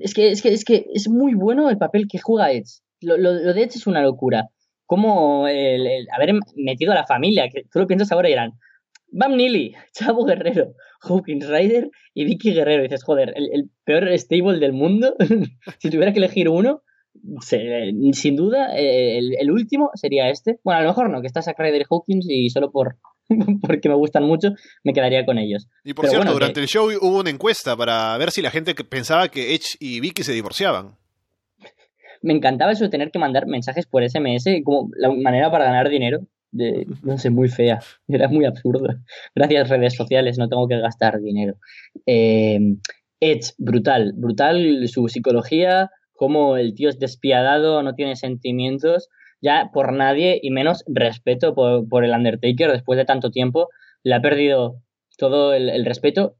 [0.00, 2.80] es que, es que, es que es muy bueno el papel que juega Edge.
[3.00, 4.48] Lo, lo, de Edge es una locura.
[4.86, 8.52] Como el, haber metido a la familia, que tú lo piensas ahora y eran
[9.10, 12.80] Bam Neely, Chavo Guerrero, Hawkins Rider y Vicky Guerrero.
[12.82, 15.14] Y dices, joder, el, peor stable del mundo.
[15.78, 16.82] si tuviera que elegir uno,
[18.12, 20.60] sin duda, el, el, último sería este.
[20.62, 22.98] Bueno, a lo mejor no, que está Zack Ryder y Hawkins y solo por,
[23.62, 24.50] porque me gustan mucho,
[24.84, 25.68] me quedaría con ellos.
[25.84, 29.28] Y por cierto, durante el show hubo una encuesta para ver si la gente pensaba
[29.28, 30.96] que Edge y Vicky se divorciaban.
[32.20, 35.88] Me encantaba eso de tener que mandar mensajes por SMS como la manera para ganar
[35.88, 36.20] dinero.
[36.50, 37.80] De, no sé, muy fea.
[38.08, 38.88] Era muy absurdo.
[39.34, 41.56] Gracias, redes sociales, no tengo que gastar dinero.
[42.06, 42.58] Eh,
[43.20, 44.12] Edge, brutal.
[44.16, 49.08] Brutal su psicología, como el tío es despiadado, no tiene sentimientos
[49.40, 53.68] ya por nadie y menos respeto por, el Undertaker después de tanto tiempo.
[54.02, 54.82] Le ha perdido
[55.16, 56.36] todo el, respeto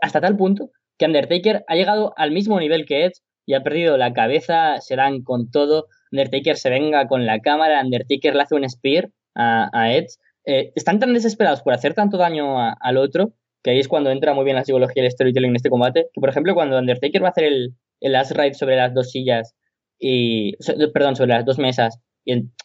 [0.00, 3.98] hasta tal punto que Undertaker ha llegado al mismo nivel que Edge y ha perdido
[3.98, 5.88] la cabeza, se dan con todo.
[6.12, 10.16] Undertaker se venga con la cámara, Undertaker le hace un spear a, Edge.
[10.46, 13.32] Eh, están tan desesperados por hacer tanto daño al otro
[13.62, 16.08] que ahí es cuando entra muy bien la psicología y el storytelling en este combate.
[16.12, 19.10] Que por ejemplo, cuando Undertaker va a hacer el, el last ride sobre las dos
[19.10, 19.54] sillas
[19.98, 20.52] y.
[20.92, 21.98] Perdón, sobre las dos mesas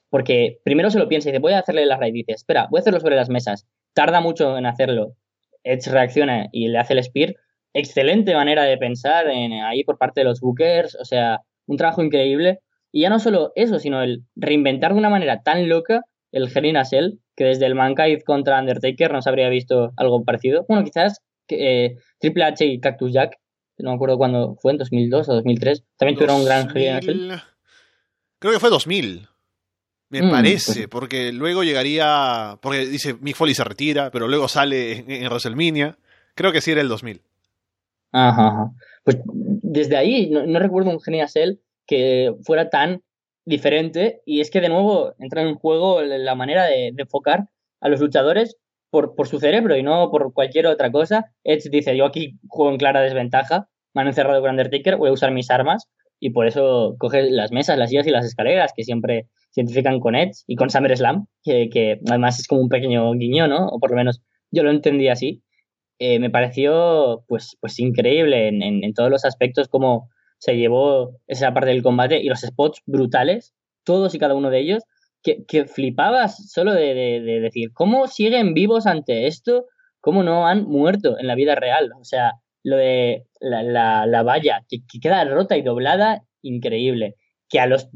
[0.09, 2.13] porque primero se lo piensa y dice, voy a hacerle las raíz.
[2.13, 3.67] Dice, espera, voy a hacerlo sobre las mesas.
[3.93, 5.15] Tarda mucho en hacerlo.
[5.63, 7.35] Edge reacciona y le hace el spear.
[7.73, 10.95] Excelente manera de pensar en, ahí por parte de los bookers.
[10.95, 12.59] O sea, un trabajo increíble.
[12.91, 16.01] Y ya no solo eso, sino el reinventar de una manera tan loca
[16.31, 16.77] el Hell in
[17.35, 20.65] que desde el Mankind contra Undertaker no se habría visto algo parecido.
[20.67, 23.37] Bueno, quizás eh, Triple H y Cactus Jack,
[23.77, 27.39] no me acuerdo cuándo fue, en 2002 o 2003, también tuvieron un gran Hell in
[28.39, 29.27] Creo que fue 2000.
[30.09, 32.57] Me mm, parece, pues porque luego llegaría.
[32.61, 35.97] Porque dice Mick Foley se retira, pero luego sale en, WrestleMania.
[36.33, 37.21] Creo que sí era el 2000.
[38.11, 38.71] Ajá,
[39.03, 43.03] Pues desde ahí no, recuerdo un Genial Cell que fuera tan
[43.49, 44.21] diferente.
[44.25, 47.49] Y es que de nuevo entra en juego la manera de, enfocar
[47.81, 48.57] a los luchadores
[48.89, 51.33] por, su cerebro y no por cualquier otra cosa.
[51.43, 53.67] Edge dice: Yo aquí juego en clara desventaja.
[53.93, 55.89] Me han encerrado con Undertaker, voy a usar mis armas.
[56.21, 59.99] Y por eso coge las mesas, las sillas y las escaleras, que siempre se identifican
[59.99, 63.67] con Edge y con SummerSlam, que, que además es como un pequeño guiño, ¿no?
[63.67, 64.21] O por lo menos
[64.51, 65.43] yo lo entendí así.
[65.99, 70.09] Eh, me pareció pues, pues increíble en, todos los aspectos como
[70.39, 74.59] se llevó esa parte del combate y los spots brutales, todos y cada uno de
[74.59, 74.83] ellos,
[75.21, 79.65] que, que flipabas solo de, de, decir, ¿cómo siguen vivos ante esto?
[79.99, 81.91] ¿Cómo no han muerto en la vida real?
[81.99, 82.33] O sea,
[82.63, 87.15] lo de la, la, la valla, que, que, queda rota y doblada, increíble.
[87.49, 87.89] Que a los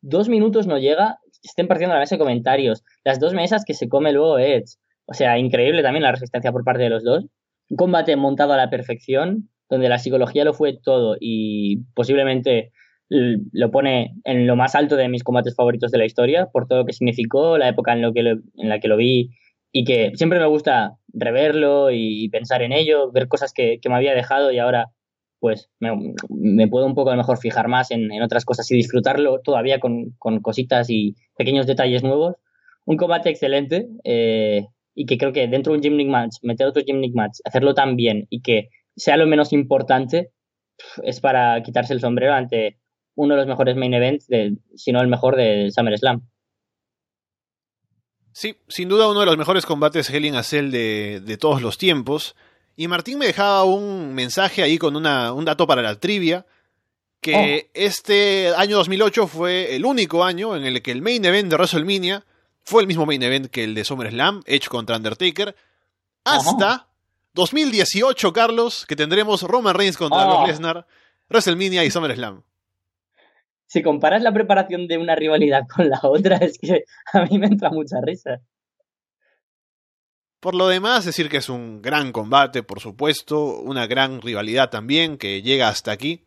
[0.00, 3.88] dos minutos no llega, estén partiendo la mesa de comentarios, las dos mesas que se
[3.88, 4.76] come luego Edge.
[5.06, 7.24] O sea, increíble también la resistencia por parte de los dos.
[7.70, 12.72] Un combate montado a la perfección, donde la psicología lo fue todo y posiblemente
[13.10, 16.80] lo pone en lo más alto de mis combates favoritos de la historia, por todo
[16.80, 19.30] lo que significó, la época en, lo que en la que lo vi
[19.72, 24.14] y que siempre me gusta reverlo y pensar en ello, ver cosas que, me había
[24.14, 24.90] dejado y ahora
[25.40, 29.40] pues me, puedo un poco a lo mejor fijar más en, otras cosas y disfrutarlo
[29.40, 32.36] todavía con, cositas y pequeños detalles nuevos.
[32.84, 36.82] Un combate excelente eh, y que creo que dentro de un Gymnic Match, meter otro
[36.84, 40.32] Gymnic Match, hacerlo tan bien y que sea lo menos importante,
[41.02, 42.78] es para quitarse el sombrero ante
[43.14, 46.28] uno de los mejores main events, de, si no el mejor de SummerSlam.
[48.32, 51.60] Sí, sin duda uno de los mejores combates Hell in a Cell de, de todos
[51.60, 52.36] los tiempos.
[52.76, 56.46] Y Martín me dejaba un mensaje ahí con una, un dato para la trivia,
[57.20, 57.70] que oh.
[57.74, 62.24] este año 2008 fue el único año en el que el main event de WrestleMania
[62.62, 65.56] fue el mismo main event que el de SummerSlam, Edge contra Undertaker,
[66.24, 66.87] hasta
[67.34, 70.46] 2018, Carlos, que tendremos Roman Reigns contra Brock oh.
[70.46, 70.86] Lesnar,
[71.28, 72.42] WrestleMania y SummerSlam
[73.68, 77.46] si comparas la preparación de una rivalidad con la otra, es que a mí me
[77.46, 78.40] entra mucha risa.
[80.40, 85.18] Por lo demás, decir que es un gran combate, por supuesto, una gran rivalidad también,
[85.18, 86.24] que llega hasta aquí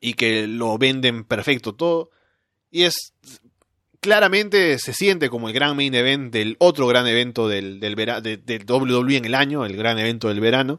[0.00, 2.10] y que lo venden perfecto todo.
[2.70, 3.12] Y es
[4.04, 8.64] claramente se siente como el gran main event del otro gran evento del, del, del
[8.68, 10.78] WWE en el año, el gran evento del verano.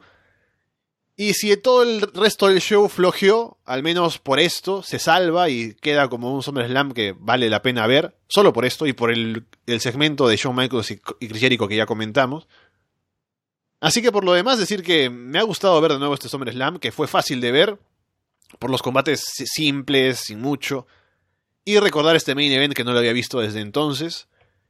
[1.18, 5.74] Y si todo el resto del show flojeó, al menos por esto, se salva y
[5.74, 9.48] queda como un SummerSlam que vale la pena ver, solo por esto y por el,
[9.80, 12.48] segmento de Shawn Michaels y, Chris Jericho que ya comentamos.
[13.80, 16.78] Así que por lo demás, decir que me ha gustado ver de nuevo este SummerSlam,
[16.78, 17.80] que fue fácil de ver,
[18.60, 20.86] por los combates simples, sin mucho,
[21.66, 24.28] y recordar este main event que no lo había visto desde entonces,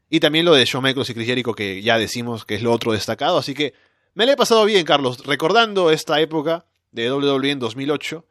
[0.10, 2.72] y también lo de Shawn Michaels y Chris Jericho que ya decimos que es lo
[2.72, 3.74] otro destacado, así que
[4.14, 8.26] me lo he pasado bien, Carlos, recordando esta época de WWE en 2008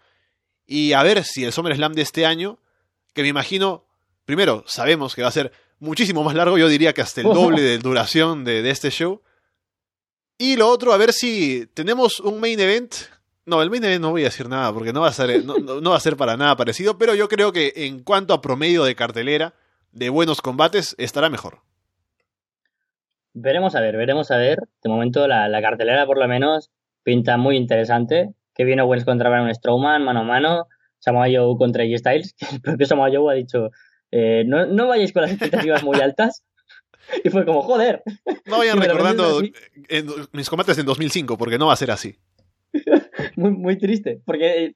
[0.67, 2.59] y a ver si el SummerSlam de este año,
[3.13, 3.85] que me imagino,
[4.25, 7.63] primero, sabemos que va a ser muchísimo más largo, yo diría que hasta el doble
[7.63, 9.23] de duración de, este show.
[10.39, 12.95] Y lo otro, a ver si tenemos un main event.
[13.47, 15.91] No, el main event no voy a decir nada porque no va a ser, no
[15.91, 18.95] va a ser para nada parecido, pero yo creo que en cuanto a promedio de
[18.95, 19.55] cartelera,
[19.93, 21.61] de buenos combates, estará mejor.
[23.35, 24.61] Veremos a ver, veremos a ver.
[24.83, 26.71] De momento la, cartelera por lo menos
[27.03, 28.31] pinta muy interesante.
[28.55, 30.69] Que viene Owens contra Braun Strowman, mano a mano.
[31.01, 32.35] Samoa Joe contra G Styles.
[32.35, 33.71] Que el propio Samoa Joe ha dicho,
[34.11, 36.45] eh, no, no vayáis con las expectativas muy altas.
[37.23, 38.03] Y fue como, joder.
[38.47, 39.43] No vayan recordando
[40.33, 42.17] mis combates en 2005, porque no va a ser así.
[43.37, 44.21] muy, muy triste.
[44.25, 44.75] Porque,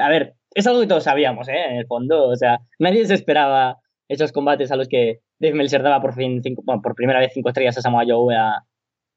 [0.00, 1.64] a ver, es algo que todos sabíamos, ¿eh?
[1.70, 2.28] En el fondo.
[2.28, 3.78] O sea, nadie se esperaba
[4.08, 7.78] esos combates a los que Dave Meltzer daba por fin por primera vez cinco estrellas
[7.78, 8.34] a Samoa Joe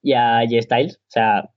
[0.02, 0.98] y a J Styles.
[0.98, 1.50] O sea,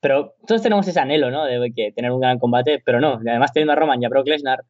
[0.00, 1.46] pero todos tenemos ese anhelo, ¿no?
[1.46, 3.20] De que tener un gran combate, pero no.
[3.24, 4.64] Y además teniendo a Roman y a Brock Lesnar.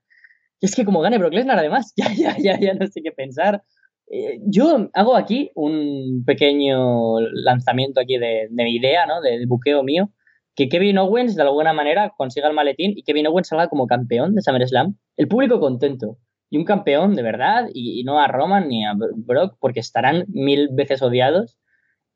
[0.60, 3.62] Es que como gane Brock Lesnar, además, ya, ya, ya, ya no sé qué pensar.
[4.10, 9.20] Eh, yo hago aquí un pequeño lanzamiento aquí de, mi idea, ¿no?
[9.20, 10.10] De, de, buqueo mío.
[10.56, 14.34] Que Kevin Owens, de alguna manera, consiga el maletín y Kevin Owens salga como campeón
[14.34, 14.96] de SummerSlam.
[15.16, 16.18] El público contento
[16.50, 20.68] y un campeón de verdad y, no a Roman ni a Brock porque estarán mil
[20.72, 21.58] veces odiados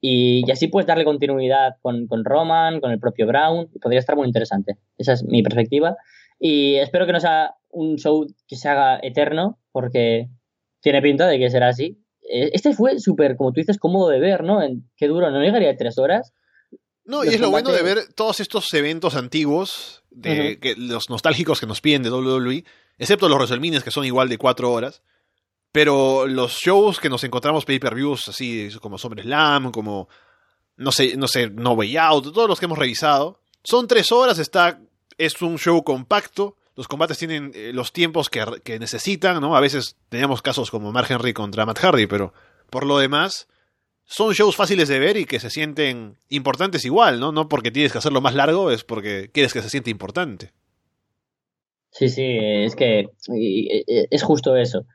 [0.00, 4.26] y, así puedes darle continuidad con, con, Roman, con el propio Brown podría estar muy
[4.26, 4.76] interesante.
[4.96, 5.96] Esa es mi perspectiva
[6.38, 10.28] y espero que no sea un show que se haga eterno porque
[10.80, 11.98] tiene pinta de que será así.
[12.30, 14.60] E, este fue súper, como tú dices, cómodo de ver, ¿no?
[14.96, 16.32] Qué duro, no llegaría a tres horas.
[17.08, 21.58] No, y es lo bueno de ver todos estos eventos antiguos, de, que, los nostálgicos
[21.58, 22.64] que nos piden de WWE,
[22.98, 25.00] excepto los WrestleMania que son igual de cuatro horas.
[25.72, 30.10] Pero los shows que nos encontramos pay-per-views, así como SummerSlam, como,
[30.76, 34.38] no sé, no sé, No Way Out, todos los que hemos revisado, son tres horas,
[34.38, 34.78] está,
[35.16, 39.56] es un show compacto, los combates tienen eh, los tiempos que, que, necesitan, ¿no?
[39.56, 42.34] A veces tenemos casos como Mark Henry contra Matt Hardy, pero
[42.68, 43.48] por lo demás,
[44.08, 47.30] son shows fáciles de ver y que se sienten importantes igual, ¿no?
[47.30, 50.52] No porque tienes que hacerlo más largo, es porque quieres que se siente importante.
[51.90, 53.10] Sí, sí, es que
[54.10, 54.86] es justo eso.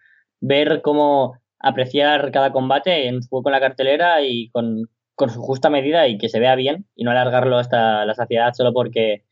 [0.41, 4.89] Ver cómo apreciar cada combate en juego con la cartelera y con,
[5.32, 8.74] su justa medida y que se vea bien y no alargarlo hasta la saciedad solo
[8.74, 9.24] porque,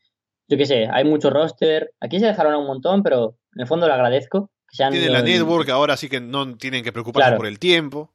[0.46, 1.92] yo qué sé, hay mucho roster.
[2.00, 4.48] Aquí se dejaron un montón, pero en el fondo lo agradezco.
[4.70, 8.12] Tienen la network, ahora sí que no tienen que preocuparse por el tiempo.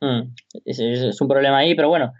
[0.00, 0.34] Mm,
[0.64, 2.12] es, un problema ahí, pero bueno.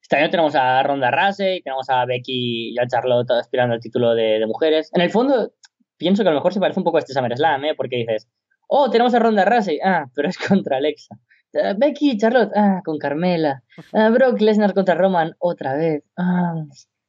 [0.00, 4.14] Este año tenemos a Ronda Rousey, tenemos a Becky y a Charlotte aspirando al título
[4.14, 4.90] de, mujeres.
[4.92, 5.52] En el fondo,
[5.96, 7.74] pienso que a lo mejor se parece un poco a este SummerSlam, ¿eh?
[7.74, 8.28] Porque dices,
[8.68, 11.16] oh, tenemos a Ronda Rousey, ah, pero es contra Alexa.
[11.54, 13.62] Uh, Becky, Charlotte, ah, con Carmela.
[13.92, 16.04] Uh, Brock Lesnar contra Roman, otra vez.
[16.18, 16.64] Ah.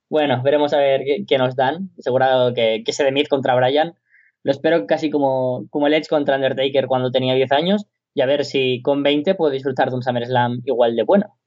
[0.09, 1.89] Bueno, veremos a ver qué, nos dan.
[1.97, 3.95] Seguro que, que se de contra Bryan
[4.45, 8.25] lo espero casi como, como el Edge contra Undertaker cuando tenía 10 años y a
[8.25, 11.37] ver si con 20 puedo disfrutar de un SummerSlam igual de bueno.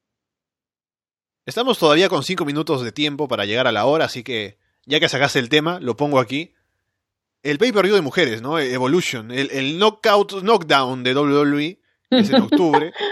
[1.46, 5.00] Estamos todavía con 5 minutos de tiempo para llegar a la hora, así que ya
[5.00, 6.54] que sacaste el tema, lo pongo aquí.
[7.42, 8.58] El pay-per-view de mujeres, ¿no?
[8.58, 12.92] Evolution, el, el knockout, knockdown de WWE, es en octubre.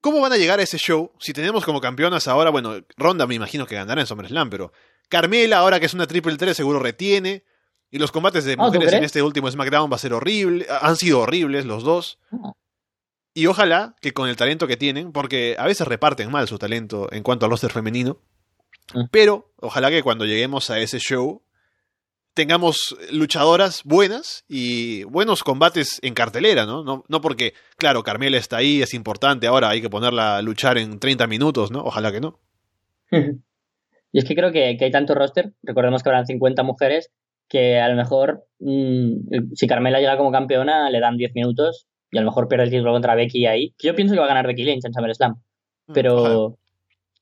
[0.00, 1.12] ¿Cómo van a llegar a ese show?
[1.20, 4.72] Si tenemos como campeonas ahora, bueno, Ronda me imagino que ganará en SummerSlam, pero
[5.08, 7.44] Carmela, ahora que es una triple 3, seguro retiene.
[7.92, 10.66] Y los combates de ah, mujeres en este último SmackDown va a ser horrible.
[10.80, 12.18] Han sido horribles los dos.
[12.32, 12.54] Ah.
[13.34, 17.12] Y ojalá que con el talento que tienen, porque a veces reparten mal su talento
[17.12, 18.18] en cuanto al roster femenino.
[18.94, 19.06] Ah.
[19.10, 21.42] Pero ojalá que cuando lleguemos a ese show
[22.32, 26.82] tengamos luchadoras buenas y buenos combates en cartelera, ¿no?
[26.82, 30.78] No, no porque, claro, Carmela está ahí, es importante, ahora hay que ponerla a luchar
[30.78, 31.84] en 30 minutos, ¿no?
[31.84, 32.40] Ojalá que no.
[33.10, 37.10] y es que creo que, que hay tanto roster, recordemos que habrán 50 mujeres,
[37.52, 42.16] que a lo mejor mm, si Carmela llega como campeona le dan 10 minutos y
[42.16, 43.74] a lo mejor pierde el título contra Becky ahí.
[43.78, 45.32] Yo pienso que va a ganar Becky Lynch en SummerSlam.
[45.86, 46.56] Mm, pero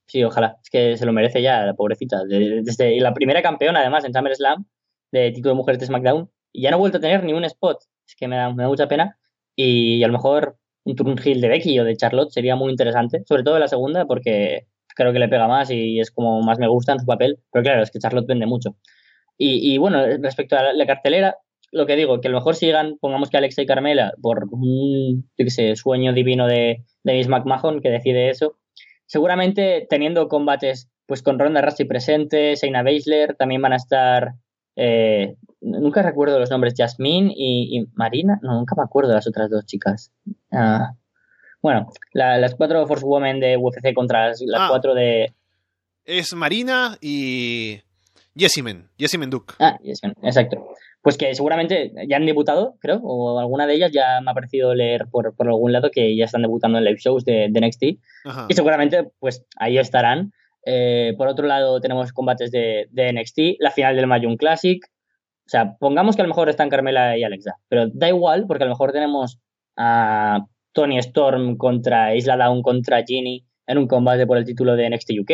[0.06, 0.56] sí, ojalá.
[0.62, 2.22] Es que se lo merece ya, la pobrecita.
[2.24, 4.66] Desde la primera campeona, además, en SummerSlam,
[5.10, 7.44] de título de mujeres de SmackDown, y ya no ha vuelto a tener ni un
[7.44, 7.78] spot.
[8.06, 9.18] Es que me da, me da mucha pena.
[9.56, 13.24] Y, a lo mejor un turn heel de Becky o de Charlotte sería muy interesante,
[13.26, 16.60] sobre todo en la segunda, porque creo que le pega más y es como más
[16.60, 17.40] me gusta en su papel.
[17.50, 18.76] Pero claro, es que Charlotte vende mucho.
[19.36, 21.36] Y, bueno, respecto a la, cartelera,
[21.72, 25.22] lo que digo, que a lo mejor sigan, pongamos que Alexa y Carmela, por un
[25.38, 28.58] yo qué sé, sueño divino de, de Miss McMahon que decide eso,
[29.06, 34.34] seguramente teniendo combates pues con Ronda Rousey presente, Shayna Baszler, también van a estar,
[34.76, 39.50] eh, nunca recuerdo los nombres, Jasmine y, Marina, no, nunca me acuerdo de las otras
[39.50, 40.12] dos chicas.
[40.52, 40.92] Ah,
[41.60, 44.66] bueno, las cuatro Force Women de UFC contra las, ah.
[44.70, 45.34] cuatro de...
[46.04, 47.80] Es Marina y
[48.36, 49.54] Jessimen, Jessimen Duke.
[49.58, 50.68] Ah, Jessimen, exacto.
[51.02, 54.74] Pues que seguramente ya han debutado, creo, o alguna de ellas ya me ha parecido
[54.74, 57.82] leer por, por algún lado que ya están debutando en live shows de, de NXT.
[58.48, 60.32] Y seguramente, pues ahí estarán.
[60.66, 64.84] Eh, por otro lado, tenemos combates de, de NXT, la final del Mayun Classic.
[64.84, 68.64] O sea, pongamos que a lo mejor están Carmela y Alexa, pero da igual porque
[68.64, 69.40] a lo mejor tenemos
[69.76, 74.88] a Tony Storm contra Isla Dawn contra Ginny en un combate por el título de
[74.90, 75.30] NXT UK,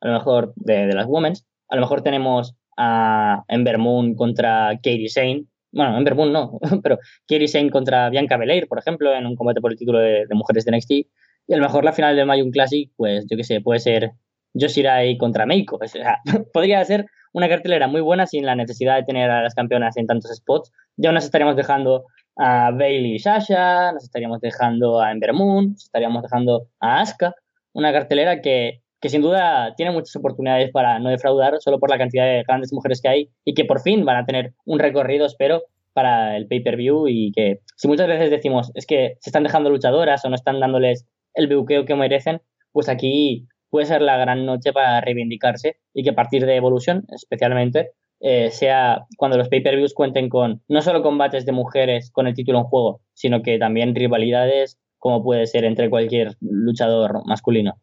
[0.00, 1.46] a lo mejor de, de las Women's.
[1.72, 5.46] A lo mejor tenemos a Ember Moon contra Katie Sane.
[5.72, 9.62] Bueno, Ember Moon no, pero Katie Sane contra Bianca Belair, por ejemplo, en un combate
[9.62, 10.90] por el título de, mujeres de NXT.
[10.90, 14.12] Y a lo mejor la final del Mayun Classic, pues yo qué sé, puede ser
[14.52, 15.78] Yoshirai contra Meiko.
[15.82, 16.18] O sea,
[16.52, 20.06] podría ser una cartelera muy buena sin la necesidad de tener a las campeonas en
[20.06, 20.70] tantos spots.
[20.98, 22.04] Ya nos estaríamos dejando
[22.36, 27.34] a Bailey y Sasha, nos estaríamos dejando a Ember Moon, nos estaríamos dejando a Asuka.
[27.72, 31.98] Una cartelera que que sin duda tiene muchas oportunidades para no defraudar solo por la
[31.98, 35.26] cantidad de grandes mujeres que hay y que por fin van a tener un recorrido,
[35.26, 39.70] espero, para el pay-per-view y que si muchas veces decimos es que se están dejando
[39.70, 44.46] luchadoras o no están dándoles el buqueo que merecen, pues aquí puede ser la gran
[44.46, 47.90] noche para reivindicarse y que a partir de Evolution, especialmente,
[48.20, 52.58] eh, sea cuando los pay-per-views cuenten con no solo combates de mujeres con el título
[52.58, 57.74] en juego, sino que también rivalidades como puede ser entre cualquier luchador masculino.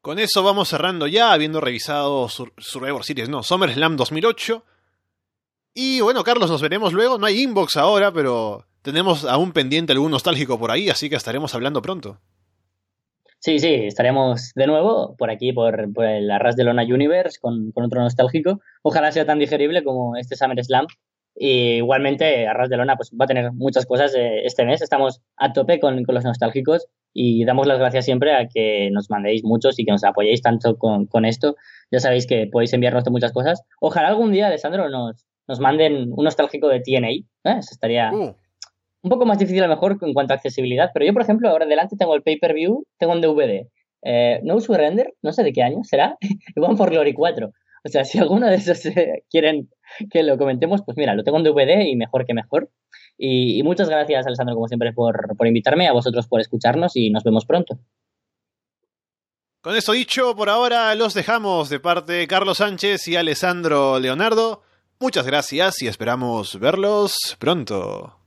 [0.00, 4.64] Con eso vamos cerrando ya, habiendo revisado Survivor Series, no, SummerSlam 2008.
[5.74, 7.18] Y bueno, Carlos, nos veremos luego.
[7.18, 11.54] No hay inbox ahora, pero tenemos aún pendiente algún nostálgico por ahí, así que estaremos
[11.54, 12.20] hablando pronto.
[13.40, 17.70] Sí, sí, estaremos de nuevo por aquí, por, por el Arras de Lona Universe, con,
[17.72, 18.60] con, otro nostálgico.
[18.82, 20.86] Ojalá sea tan digerible como este SummerSlam.
[21.36, 24.82] Y igualmente, Arras de Lona pues, va a tener muchas cosas eh, este mes.
[24.82, 26.88] Estamos a tope con, con los nostálgicos
[27.20, 30.78] y damos las gracias siempre a que nos mandéis muchos y que nos apoyéis tanto
[30.78, 31.56] con, con esto.
[31.90, 33.64] Ya sabéis que podéis enviarnos muchas cosas.
[33.80, 37.08] Ojalá algún día, Alessandro, nos, nos manden un nostálgico de TNA.
[37.08, 37.24] ¿eh?
[37.42, 38.36] Eso estaría uh.
[39.02, 40.90] un poco más difícil a lo mejor en cuanto a accesibilidad.
[40.94, 43.66] Pero yo, por ejemplo, ahora adelante tengo el pay-per-view, tengo un DVD.
[44.02, 47.50] Eh, no Surrender, no sé de qué año será, y One for Glory 4.
[47.84, 49.68] O sea, si alguno de esos eh, quieren
[50.12, 52.70] que lo comentemos, pues mira, lo tengo en DVD y mejor que mejor.
[53.18, 57.24] Y, muchas gracias, Alessandro, como siempre, por, por invitarme, a vosotros por escucharnos y nos
[57.24, 57.78] vemos pronto.
[59.60, 64.62] Con eso dicho, por ahora los dejamos de parte de Carlos Sánchez y Alessandro Leonardo.
[65.00, 68.17] Muchas gracias y esperamos verlos pronto.